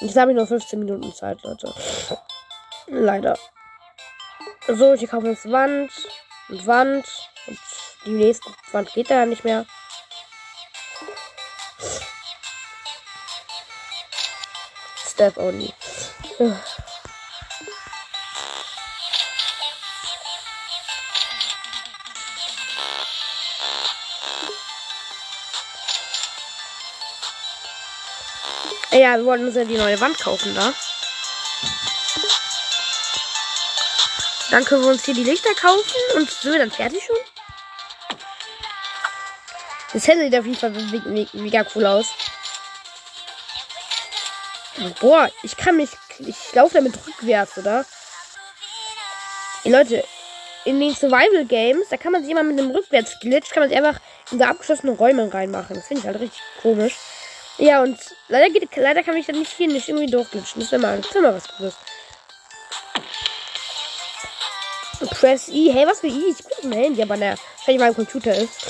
Und 0.00 0.08
jetzt 0.08 0.16
habe 0.16 0.30
ich 0.30 0.36
noch 0.36 0.46
15 0.46 0.78
Minuten 0.78 1.12
Zeit, 1.14 1.42
Leute. 1.42 1.74
Leider. 2.86 3.38
So, 4.68 4.94
hier 4.94 5.08
kaufen 5.08 5.24
wir 5.24 5.30
uns 5.30 5.50
Wand 5.50 5.90
und 6.48 6.66
Wand 6.66 7.06
und 7.46 7.58
die 8.04 8.10
nächste 8.10 8.50
Wand 8.72 8.92
geht 8.92 9.10
da 9.10 9.24
nicht 9.26 9.44
mehr. 9.44 9.66
step 15.16 15.38
only. 15.38 15.72
Ja, 29.06 29.16
wir 29.18 29.24
wollten 29.24 29.46
uns 29.46 29.54
ja 29.54 29.62
die 29.62 29.76
neue 29.76 30.00
Wand 30.00 30.18
kaufen, 30.18 30.52
da. 30.56 30.74
Dann 34.50 34.64
können 34.64 34.82
wir 34.82 34.88
uns 34.88 35.04
hier 35.04 35.14
die 35.14 35.22
Lichter 35.22 35.54
kaufen 35.54 36.00
und 36.16 36.28
sind 36.28 36.50
wir 36.50 36.58
dann 36.58 36.72
fertig 36.72 37.04
schon? 37.04 37.16
Das 39.92 40.02
sieht 40.02 40.34
auf 40.34 40.44
jeden 40.44 40.56
Fall 40.56 40.72
mega 41.34 41.64
cool 41.76 41.86
aus. 41.86 42.06
Boah, 44.98 45.30
ich 45.44 45.56
kann 45.56 45.76
mich. 45.76 45.90
Ich 46.18 46.52
laufe 46.54 46.74
damit 46.74 46.94
rückwärts, 47.06 47.58
oder? 47.58 47.86
Ey, 49.62 49.70
Leute, 49.70 50.04
in 50.64 50.80
den 50.80 50.96
Survival 50.96 51.44
Games, 51.44 51.90
da 51.90 51.96
kann 51.96 52.10
man 52.10 52.22
sich 52.22 52.32
immer 52.32 52.42
mit 52.42 52.58
einem 52.58 52.72
Rückwärtsglitch, 52.72 53.50
kann 53.50 53.60
man 53.60 53.68
sich 53.68 53.78
einfach 53.78 54.00
in 54.32 54.40
so 54.40 54.44
abgeschlossene 54.44 54.90
Räume 54.90 55.32
reinmachen. 55.32 55.76
Das 55.76 55.86
finde 55.86 56.00
ich 56.00 56.06
halt 56.08 56.18
richtig 56.18 56.42
komisch. 56.60 56.96
Ja, 57.58 57.82
und 57.82 57.98
leider, 58.28 58.50
geht, 58.50 58.68
leider 58.76 59.02
kann 59.02 59.16
ich 59.16 59.26
dann 59.26 59.38
nicht 59.38 59.52
hier 59.52 59.68
nicht 59.68 59.88
irgendwie 59.88 60.10
durchglitschen. 60.10 60.60
Das 60.60 60.72
wäre 60.72 60.82
mal, 60.82 61.02
wär 61.02 61.22
mal 61.22 61.34
was 61.34 61.48
Gutes. 61.56 61.76
Press 65.18 65.48
E. 65.48 65.72
Hey, 65.72 65.86
was 65.86 66.00
für 66.00 66.08
E? 66.08 66.30
Ich 66.30 66.38
bin 66.38 66.52
auf 66.52 66.60
dem 66.60 66.72
Handy, 66.72 67.02
aber 67.02 67.16
der 67.16 67.38
wahrscheinlich 67.56 67.80
mein 67.80 67.94
Computer 67.94 68.34
ist. 68.34 68.66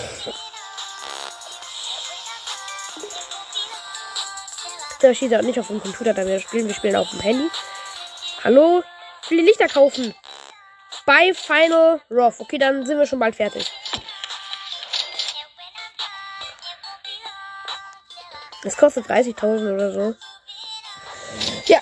Da 5.01 5.15
steht 5.15 5.35
auch 5.35 5.43
nicht 5.43 5.59
auf 5.59 5.67
dem 5.67 5.81
Computer, 5.81 6.15
da 6.15 6.25
wir 6.25 6.39
spielen. 6.41 6.69
Wir 6.69 6.75
spielen 6.75 6.97
auf 6.97 7.11
dem 7.11 7.21
Handy. 7.21 7.51
Hallo? 8.45 8.83
Ich 9.25 9.31
will 9.31 9.39
die 9.39 9.45
Lichter 9.45 9.69
kaufen. 9.69 10.15
Bei 11.05 11.35
Final 11.35 12.01
Rough. 12.11 12.41
Okay, 12.41 12.59
dann 12.59 12.87
sind 12.87 12.99
wir 12.99 13.07
schon 13.07 13.19
bald 13.19 13.35
fertig. 13.35 13.71
Das 18.67 18.77
kostet 18.77 19.07
30.000 19.07 19.75
oder 19.75 19.93
so. 19.93 20.15
Ja. 21.67 21.81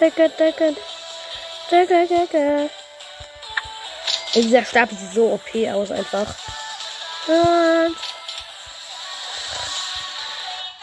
Decke, 0.00 0.28
decke. 0.30 0.76
Decke, 1.70 2.06
decke. 2.08 2.70
Dieser 4.34 4.64
Stab 4.64 4.90
sieht 4.90 5.12
so 5.12 5.32
OP 5.34 5.54
aus 5.72 5.92
einfach. 5.92 6.34
Und. 7.28 7.96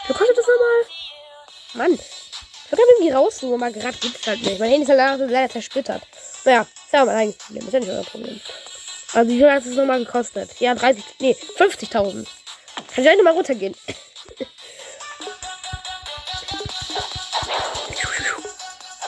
Wie 0.06 0.12
kostet 0.14 0.38
das 0.38 0.46
nochmal? 0.46 0.86
Mann. 1.74 2.13
Irgendwie 2.94 3.12
raussuchen, 3.12 3.62
aber 3.62 3.72
gerade 3.72 3.96
es 4.02 4.26
halt 4.26 4.42
nicht. 4.42 4.58
Mein 4.58 4.70
Handy 4.70 4.90
ist 4.90 4.98
halt 4.98 5.20
leider 5.30 5.50
zersplittert. 5.50 6.02
Naja, 6.44 6.62
ist 6.62 6.92
ja 6.92 7.04
mein 7.04 7.16
eigenes 7.16 7.36
Problem. 7.36 7.66
Ist 7.66 7.72
ja 7.72 7.80
nicht 7.80 7.90
euer 7.90 8.04
Problem. 8.04 8.40
Also, 9.14 9.30
wie 9.30 9.38
viel 9.38 9.50
hat 9.50 9.64
es 9.64 9.74
nochmal 9.74 10.04
gekostet? 10.04 10.50
Ja, 10.60 10.74
30, 10.74 11.04
nee, 11.20 11.36
50.000. 11.56 12.26
Kann 12.94 13.04
ich 13.04 13.08
einfach 13.08 13.24
mal 13.24 13.32
runtergehen. 13.32 13.74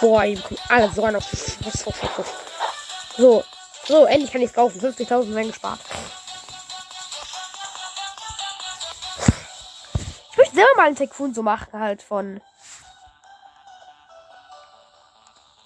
Boah, 0.01 0.25
ihm 0.25 0.43
kommt 0.43 0.61
alles 0.69 0.95
sogar 0.95 1.13
noch. 1.13 1.23
So, 3.17 3.45
so, 3.87 4.05
endlich 4.05 4.31
kann 4.33 4.43
ich 4.43 4.49
es 4.49 4.55
kaufen. 4.55 4.81
50.000 4.81 5.35
werden 5.35 5.49
gespart. 5.49 5.81
Ich 10.31 10.37
möchte 10.37 10.55
selber 10.55 10.77
mal 10.77 10.87
einen 10.87 10.97
Tycoon 10.97 11.35
so 11.35 11.43
machen, 11.43 11.79
halt 11.79 12.03
von. 12.03 12.41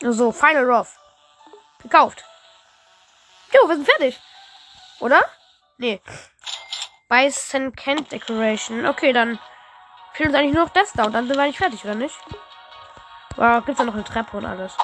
So, 0.03 0.33
Final 0.33 0.65
Rough. 0.65 0.99
Gekauft. 1.83 2.25
Jo, 3.53 3.69
wir 3.69 3.77
sind 3.77 3.87
fertig. 3.87 4.19
Oder? 4.99 5.21
Nee. 5.77 6.01
St. 7.31 7.77
Kent 7.77 8.11
Decoration. 8.11 8.87
Okay, 8.87 9.13
dann 9.13 9.39
fehlt 10.15 10.31
uns 10.31 10.39
eigentlich 10.39 10.55
nur 10.55 10.65
noch 10.65 10.73
das 10.73 10.93
da 10.93 11.05
und 11.05 11.13
dann 11.13 11.27
sind 11.27 11.37
wir 11.37 11.47
nicht 11.47 11.59
fertig, 11.59 11.85
oder 11.85 11.95
nicht? 11.95 12.17
Wow, 13.37 13.65
gibt's 13.65 13.79
da 13.79 13.85
noch 13.85 13.95
eine 13.95 14.05
Treppe 14.05 14.39
und 14.39 14.47
alles. 14.47 14.75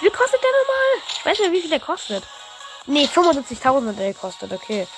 Wie 0.00 0.10
kostet 0.10 0.42
der 0.42 0.50
nochmal? 0.50 1.02
Ich 1.06 1.24
weiß 1.24 1.38
nicht, 1.38 1.52
wie 1.52 1.60
viel 1.60 1.70
der 1.70 1.80
kostet. 1.80 2.24
Nee, 2.86 3.06
75.000 3.06 3.88
hat 3.88 3.98
der 3.98 4.12
gekostet, 4.12 4.52
okay. 4.52 4.88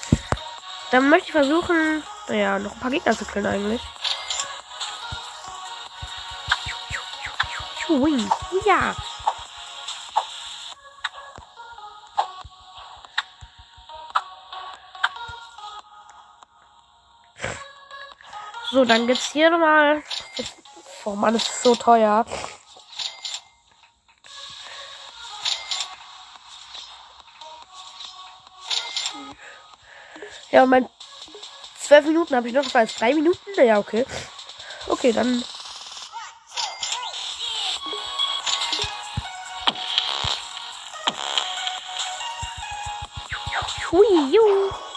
Dann 0.90 1.10
möchte 1.10 1.26
ich 1.26 1.32
versuchen, 1.32 2.02
naja, 2.28 2.58
noch 2.58 2.72
ein 2.72 2.80
paar 2.80 2.90
Gegner 2.90 3.16
zu 3.16 3.24
killen 3.24 3.46
eigentlich. 3.46 3.82
Ja. 8.66 8.96
So, 18.70 18.84
dann 18.84 19.06
gibt's 19.06 19.30
hier 19.30 19.50
nochmal. 19.50 20.02
Oh 21.04 21.14
Mann, 21.14 21.34
das 21.34 21.42
ist 21.48 21.62
so 21.62 21.76
teuer. 21.76 22.24
Ja, 30.54 30.64
mein 30.66 30.88
zwölf 31.80 32.06
Minuten 32.06 32.36
habe 32.36 32.46
ich 32.46 32.54
noch. 32.54 32.62
Das 32.62 32.74
war 32.74 32.86
drei 32.86 33.12
Minuten. 33.12 33.40
Ja, 33.56 33.80
okay. 33.80 34.06
Okay, 34.86 35.10
dann. 35.10 35.42
Hui, 43.90 44.38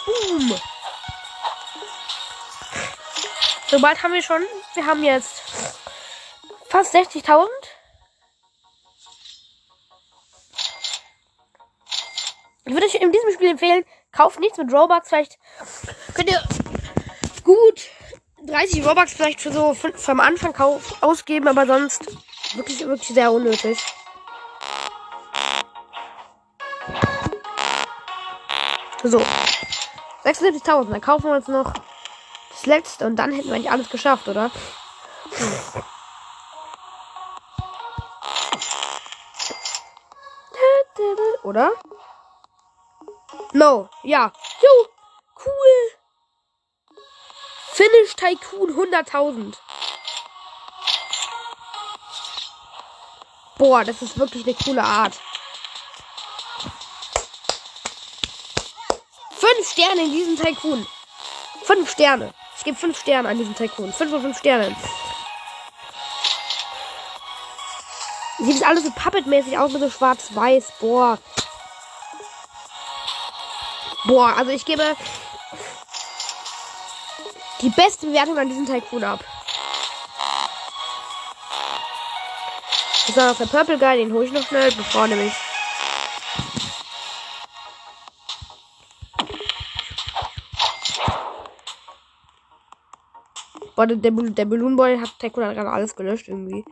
boom. 0.05 0.61
So 3.71 3.79
bald 3.79 4.03
haben 4.03 4.13
wir 4.13 4.21
schon. 4.21 4.45
Wir 4.75 4.85
haben 4.85 5.03
jetzt 5.03 5.41
fast 6.69 6.93
60.000. 6.93 7.47
Ich 12.65 12.73
würde 12.73 12.85
euch 12.85 12.93
in 12.93 13.11
diesem 13.11 13.31
Spiel 13.33 13.49
empfehlen, 13.49 13.83
kauft 14.17 14.39
nichts 14.39 14.57
mit 14.57 14.73
Robux. 14.73 15.07
Vielleicht 15.07 15.37
könnt 16.15 16.31
ihr 16.31 16.41
gut 17.43 17.89
30 18.43 18.85
Robux 18.85 19.13
vielleicht 19.13 19.41
für 19.41 19.51
so 19.51 19.75
am 20.07 20.19
Anfang 20.19 20.55
ausgeben, 21.01 21.47
aber 21.47 21.67
sonst 21.67 22.03
wirklich, 22.55 22.85
wirklich 22.85 23.09
sehr 23.09 23.31
unnötig. 23.31 23.77
So. 29.03 29.21
76.000. 30.23 30.89
Dann 30.89 31.01
kaufen 31.01 31.25
wir 31.25 31.35
uns 31.35 31.47
noch 31.47 31.73
das 32.49 32.65
letzte 32.65 33.05
und 33.05 33.15
dann 33.15 33.31
hätten 33.31 33.47
wir 33.47 33.55
eigentlich 33.55 33.71
alles 33.71 33.89
geschafft, 33.89 34.27
oder? 34.27 34.49
Hm. 35.31 35.83
Oder? 41.43 41.71
No, 43.57 43.89
ja. 44.03 44.31
Jo, 44.61 44.87
cool. 45.43 46.95
Finish 47.71 48.15
Tycoon 48.15 48.69
100.000. 48.75 49.55
Boah, 53.57 53.83
das 53.83 54.03
ist 54.03 54.19
wirklich 54.19 54.45
eine 54.45 54.53
coole 54.53 54.83
Art. 54.83 55.19
Fünf 59.31 59.71
Sterne 59.71 60.03
in 60.03 60.11
diesem 60.11 60.37
Tycoon. 60.37 60.85
Fünf 61.63 61.89
Sterne. 61.89 62.35
Ich 62.57 62.63
gebe 62.63 62.77
fünf 62.77 62.99
Sterne 62.99 63.29
an 63.29 63.39
diesem 63.39 63.55
Tycoon. 63.55 63.91
Fünf 63.91 64.11
von 64.11 64.21
fünf 64.21 64.37
Sternen. 64.37 64.75
Sieht 68.37 68.63
alles 68.63 68.83
so 68.83 68.91
puppetmäßig 68.91 69.57
aus 69.57 69.71
mit 69.71 69.81
so 69.81 69.89
schwarz-weiß. 69.89 70.73
Boah. 70.79 71.17
Boah, 74.07 74.37
also 74.37 74.51
ich 74.51 74.63
gebe 74.63 74.95
die 77.61 77.69
beste 77.69 78.07
Bewertung 78.07 78.37
an 78.37 78.47
diesem 78.47 78.65
Tycoon 78.65 79.03
ab. 79.03 79.19
Das 83.05 83.15
noch 83.17 83.37
der 83.37 83.45
Purple 83.45 83.77
Guy, 83.77 83.97
den 83.97 84.13
hole 84.13 84.25
ich 84.25 84.31
noch 84.31 84.47
schnell, 84.47 84.71
bevor 84.71 85.07
nämlich 85.07 85.33
Boah, 93.75 93.87
der, 93.87 93.97
der, 93.97 94.45
Balloon 94.45 94.77
Boy 94.77 94.97
hat 94.97 95.19
Tycoon 95.19 95.53
gerade 95.53 95.69
alles 95.69 95.95
gelöscht 95.95 96.29
irgendwie. 96.29 96.63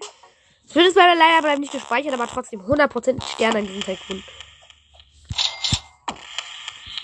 Ich 0.66 0.72
finde 0.72 0.88
es 0.88 0.96
leider, 0.96 1.16
leider 1.16 1.42
bleibt 1.42 1.60
nicht 1.60 1.74
gespeichert, 1.74 2.14
aber 2.14 2.28
trotzdem 2.28 2.62
100% 2.62 3.22
Sterne 3.34 3.60
an 3.60 3.68
diesem 3.68 3.82
Tycoon. 3.82 4.24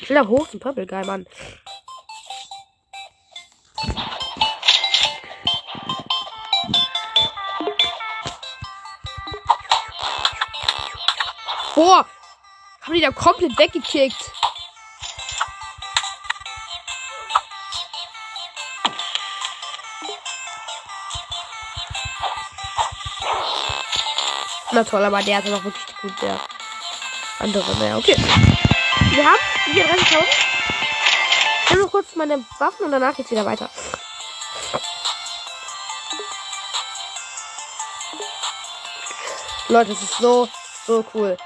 Ich 0.02 0.10
will 0.10 0.16
da 0.16 0.28
hoch 0.28 0.50
zum 0.50 0.60
Purple 0.60 0.88
Guy, 0.88 1.06
Mann. 1.06 1.28
Boah! 11.76 12.06
Haben 12.82 12.94
die 12.94 13.02
da 13.02 13.12
komplett 13.12 13.58
weggekickt. 13.60 14.32
Na 24.72 24.84
toll, 24.84 25.04
aber 25.04 25.22
der 25.22 25.40
ist 25.40 25.48
noch 25.48 25.64
wirklich 25.64 25.96
gut, 26.02 26.14
der 26.22 26.40
andere. 27.40 27.76
Naja, 27.78 27.98
okay. 27.98 28.16
Wir 29.14 29.26
haben 29.26 29.40
hier 29.74 29.86
30.000. 29.86 30.24
Ich 31.66 31.70
nehme 31.70 31.84
noch 31.84 31.92
kurz 31.92 32.16
meine 32.16 32.46
Waffen 32.60 32.86
und 32.86 32.92
danach 32.92 33.14
geht's 33.14 33.30
wieder 33.30 33.46
weiter. 33.46 33.70
Leute, 39.68 39.92
es 39.92 40.02
ist 40.02 40.18
so, 40.18 40.48
so 40.88 41.04
cool. 41.14 41.38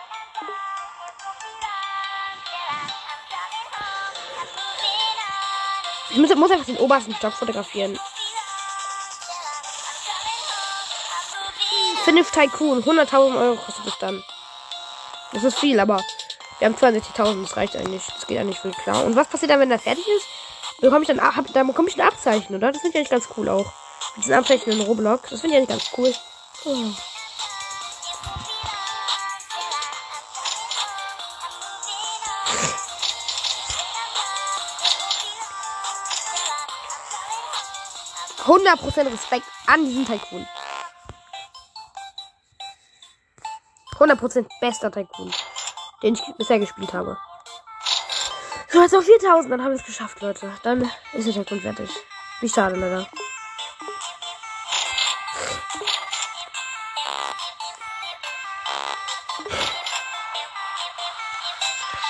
Ich 6.11 6.17
muss, 6.17 6.35
muss 6.35 6.51
einfach 6.51 6.65
den 6.65 6.77
obersten 6.77 7.15
Stock 7.15 7.33
fotografieren. 7.33 7.99
Finish 12.03 12.29
Tycoon. 12.29 12.83
100.000 12.83 13.39
Euro 13.39 13.55
kostet 13.55 13.87
es 13.87 13.97
dann. 13.97 14.23
Das 15.33 15.43
ist 15.43 15.57
viel, 15.57 15.79
aber 15.79 15.99
wir 16.59 16.67
haben 16.67 16.75
62.000. 16.75 17.41
Das 17.41 17.57
reicht 17.57 17.75
eigentlich. 17.75 18.05
Das 18.07 18.27
geht 18.27 18.37
eigentlich 18.37 18.59
viel 18.59 18.71
klar. 18.71 19.03
Und 19.05 19.15
was 19.15 19.27
passiert 19.27 19.51
dann, 19.51 19.59
wenn 19.59 19.69
der 19.69 19.79
fertig 19.79 20.07
ist? 20.07 20.27
Bekomme 20.81 21.01
ich 21.01 21.07
dann, 21.07 21.21
hab, 21.21 21.51
dann 21.53 21.67
bekomme 21.67 21.89
ich 21.89 21.95
ein 21.99 22.07
Abzeichen, 22.07 22.55
oder? 22.55 22.71
Das 22.71 22.81
finde 22.81 22.97
ich 22.97 22.97
eigentlich 22.97 23.09
ganz 23.09 23.37
cool 23.37 23.49
auch. 23.49 23.71
Mit 24.15 24.25
diesen 24.25 24.33
Abzeichen 24.33 24.71
in 24.71 24.81
Roblox. 24.81 25.29
Das 25.29 25.41
finde 25.41 25.55
ich 25.55 25.69
eigentlich 25.69 25.69
ganz 25.69 25.91
cool. 25.97 26.13
Oh. 26.67 26.93
Prozent 38.95 39.11
Respekt 39.11 39.45
an 39.67 39.85
diesen 39.85 40.05
Tycoon. 40.05 40.47
100% 43.97 44.45
bester 44.59 44.91
Tycoon, 44.91 45.31
den 46.01 46.15
ich 46.15 46.21
bisher 46.37 46.59
gespielt 46.59 46.93
habe. 46.93 47.17
So, 48.71 48.81
jetzt 48.81 48.95
auf 48.95 49.05
4000, 49.05 49.51
dann 49.51 49.63
haben 49.63 49.71
wir 49.71 49.79
es 49.79 49.85
geschafft, 49.85 50.21
Leute. 50.21 50.51
Dann 50.63 50.89
ist 51.13 51.27
der 51.27 51.33
Tycoon 51.33 51.61
fertig. 51.61 51.89
Wie 52.41 52.49
schade, 52.49 52.75
leider. 52.75 53.07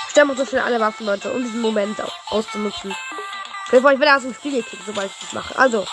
Sterben 0.08 0.30
uns 0.30 0.38
so 0.40 0.46
schnell 0.46 0.62
alle 0.62 0.80
Waffen, 0.80 1.06
Leute, 1.06 1.30
um 1.30 1.42
diesen 1.42 1.60
Moment 1.60 2.02
auszunutzen. 2.30 2.96
Ich 3.66 3.72
wieder 3.72 4.16
aus 4.16 4.22
dem 4.22 4.34
Spiel 4.34 4.62
gekickt, 4.62 4.82
sobald 4.86 5.10
ich 5.10 5.18
das 5.20 5.32
mache. 5.32 5.58
Also, 5.58 5.86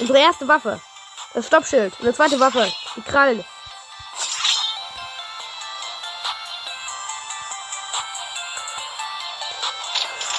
unsere 0.00 0.18
erste 0.18 0.48
Waffe. 0.48 0.80
Das 1.32 1.46
Stoppschild. 1.46 1.94
Eine 2.00 2.12
zweite 2.12 2.40
Waffe. 2.40 2.72
Die 2.96 3.02
Krallen. 3.02 3.44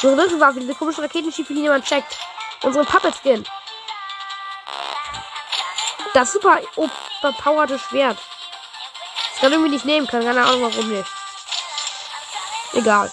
Unsere 0.01 0.39
Waffe, 0.39 0.59
diese 0.61 0.75
komischen 0.75 1.03
Raketenschiffe, 1.03 1.53
die 1.53 1.61
niemand 1.61 1.85
checkt. 1.85 2.17
Unsere 2.63 2.85
Puppet 2.85 3.15
Skin. 3.15 3.45
Das 6.13 6.31
super 6.31 6.59
overpowerte 6.75 7.77
Schwert. 7.77 8.17
Ich 9.35 9.41
kann 9.41 9.51
irgendwie 9.51 9.71
nicht 9.71 9.85
nehmen 9.85 10.07
kann. 10.07 10.23
Keine 10.23 10.43
Ahnung 10.43 10.61
warum 10.63 10.89
nicht. 10.89 11.09
Egal. 12.73 13.11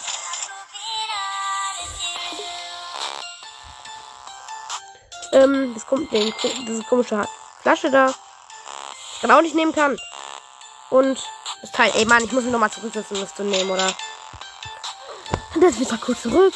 Ähm, 5.32 5.74
das 5.74 5.86
kommt 5.86 6.10
den, 6.12 6.32
diese 6.66 6.82
komische 6.84 7.26
Flasche 7.62 7.90
da. 7.90 8.14
Ich 9.14 9.20
kann 9.20 9.30
auch 9.30 9.42
nicht 9.42 9.54
nehmen 9.54 9.74
kann. 9.74 9.98
Und 10.90 11.22
das 11.60 11.72
Teil. 11.72 11.90
Ey 11.94 12.04
Mann, 12.06 12.24
ich 12.24 12.32
muss 12.32 12.44
mich 12.44 12.52
nochmal 12.52 12.70
zurücksetzen, 12.70 13.16
um 13.16 13.22
das 13.22 13.34
zu 13.34 13.42
nehmen, 13.42 13.70
oder? 13.70 13.92
Das 15.60 15.80
wieder 15.80 15.96
kurz 15.96 16.22
zurück. 16.22 16.52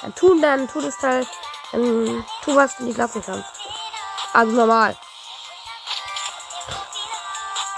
Dann 0.00 0.14
tun, 0.14 0.40
dann 0.40 0.68
tu 0.68 0.80
das 0.80 1.02
halt. 1.02 1.26
Dann 1.72 2.24
tu 2.42 2.54
was 2.54 2.76
du 2.76 2.84
nicht 2.84 2.96
lassen 2.96 3.22
kannst. 3.24 3.50
Also 4.32 4.52
normal. 4.52 4.96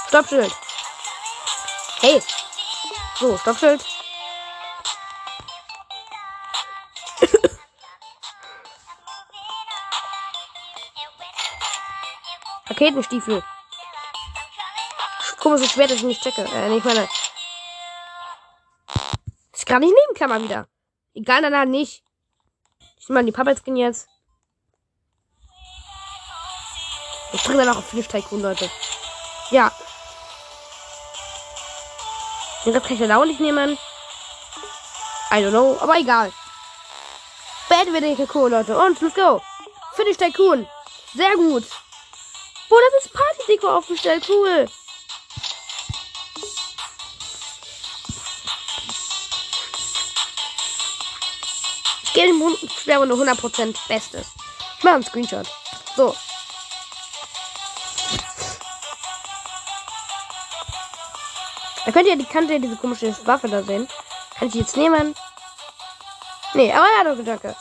Stoppschild. 0.09 0.53
Hey. 2.01 2.23
So, 3.19 3.39
Stoppschild. 3.39 3.85
Raketenstiefel. 12.69 13.43
Komisches 15.39 15.73
Schwert, 15.73 15.91
das 15.91 15.99
ich 15.99 16.05
nicht 16.05 16.23
checke. 16.23 16.43
Äh, 16.43 16.69
nicht 16.69 16.85
meine. 16.85 17.09
Kann 19.77 19.83
nicht 19.83 19.95
nehmen, 19.95 20.31
man 20.31 20.43
wieder. 20.43 20.67
Egal, 21.13 21.43
dann 21.43 21.55
halt 21.55 21.69
nicht. 21.69 22.03
Ich 22.99 23.11
nehme 23.11 23.21
mal 23.21 23.27
die 23.27 23.33
Puppet 23.33 23.63
Skin 23.63 23.77
jetzt. 23.77 24.09
Ich 27.35 27.45
bringe 27.45 27.63
dann 27.63 27.75
auch 27.75 27.81
auf 27.81 27.87
Finish 27.87 28.09
Tycoon, 28.09 28.41
Leute. 28.41 28.71
Ja. 29.51 29.71
Den 32.65 32.73
Rest 32.73 32.87
kann 32.87 32.95
ich 32.95 33.01
dann 33.01 33.13
auch 33.13 33.27
nicht 33.27 33.39
nehmen. 33.39 33.79
I 35.31 35.35
don't 35.35 35.51
know, 35.51 35.77
aber 35.79 35.99
egal. 35.99 36.33
Beenden 37.69 37.93
wir 37.93 38.01
den 38.01 38.17
Tycoon, 38.17 38.53
Leute. 38.53 38.79
Und 38.79 38.99
let's 39.03 39.15
go. 39.15 39.43
Finish 39.93 40.17
Tycoon. 40.17 40.67
Sehr 41.15 41.37
gut. 41.37 41.65
Boah, 42.71 42.81
das 42.93 43.05
ist 43.05 43.13
Party-Deko 43.13 43.77
aufgestellt. 43.77 44.27
Cool. 44.27 44.71
Gehe 52.17 52.27
in 52.27 52.69
Schwerrunde 52.69 53.15
100% 53.15 53.77
Bestes. 53.89 54.27
Ich 54.79 54.85
mache 54.85 54.95
einen 54.95 55.05
Screenshot. 55.05 55.47
So. 55.97 56.15
Da 61.85 61.93
könnt 61.93 62.09
ihr, 62.09 62.25
könnt 62.25 62.51
ihr 62.51 62.59
diese 62.59 62.77
komische 62.77 63.15
Waffe 63.27 63.49
da 63.49 63.63
sehen. 63.63 63.87
Kann 64.35 64.49
ich 64.49 64.55
die 64.55 64.61
jetzt 64.61 64.77
nehmen? 64.77 65.15
Nee, 66.55 66.73
aber 66.73 66.87
ja, 66.87 67.05
danke, 67.05 67.23
danke. 67.23 67.57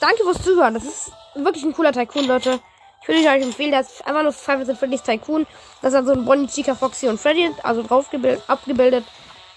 Danke 0.00 0.24
fürs 0.24 0.42
Zuhören. 0.42 0.74
Das 0.74 0.84
ist 0.84 1.12
wirklich 1.34 1.64
ein 1.64 1.72
cooler 1.72 1.92
Tycoon, 1.92 2.26
Leute. 2.26 2.60
Ich 3.02 3.08
würde 3.08 3.20
euch 3.20 3.42
empfehlen, 3.42 3.72
ist 3.72 4.04
einfach 4.06 4.22
nur 4.22 4.32
Five 4.32 4.66
Nights 4.66 4.78
Freddy's 4.78 5.02
Tycoon. 5.02 5.46
Das 5.80 5.92
ist 5.92 5.94
dann 5.94 6.06
so 6.06 6.12
ein 6.12 6.24
Bonnie, 6.24 6.48
Chica, 6.48 6.74
Foxy 6.74 7.08
und 7.08 7.18
Freddy, 7.18 7.50
also 7.62 7.82
drauf 7.82 8.06
abgebildet. 8.48 9.04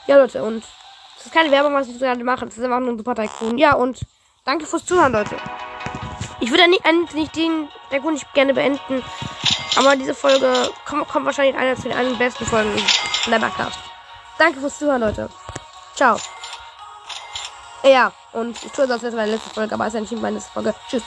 Ja, 0.08 0.18
Leute, 0.18 0.44
und 0.44 0.64
das 1.18 1.26
ist 1.26 1.34
keine 1.34 1.52
Werbung, 1.52 1.74
was 1.74 1.88
ich 1.88 1.98
gerade 1.98 2.24
mache. 2.24 2.46
Das 2.46 2.58
ist 2.58 2.64
einfach 2.64 2.80
nur 2.80 2.92
ein 2.92 2.98
super 2.98 3.16
Tycoon. 3.16 3.58
Ja, 3.58 3.76
und 3.76 4.00
Danke 4.46 4.66
fürs 4.66 4.86
Zuhören, 4.86 5.14
Leute. 5.14 5.38
Ich 6.42 6.52
würde 6.52 6.68
nicht, 6.68 6.84
nicht 7.14 7.36
den 7.36 7.70
der 7.92 8.02
Grund 8.02 8.16
nicht 8.16 8.34
gerne 8.34 8.54
beenden. 8.54 9.02
Aber 9.78 9.96
diese 9.96 10.14
Folge 10.14 10.70
kommt, 10.86 11.08
kommt 11.08 11.26
wahrscheinlich 11.26 11.56
einer 11.56 11.78
zu 11.78 11.88
den 11.88 12.18
besten 12.18 12.46
Folgen 12.46 12.72
in 13.26 13.32
der 13.32 13.40
Backcast. 13.40 13.80
Danke 14.38 14.60
fürs 14.60 14.78
Zuhören, 14.78 15.00
Leute. 15.00 15.30
Ciao. 15.96 16.18
Ja, 17.84 18.12
und 18.34 18.62
ich 18.66 18.72
tue 18.74 18.86
das 18.86 19.02
jetzt 19.02 19.16
meine 19.16 19.32
letzte 19.32 19.50
Folge, 19.50 19.74
aber 19.74 19.88
es 19.88 19.94
ist 19.94 19.96
ja 19.96 20.02
nicht 20.02 20.22
meine 20.22 20.36
letzte 20.36 20.52
Folge. 20.52 20.76
Tschüss. 20.90 21.04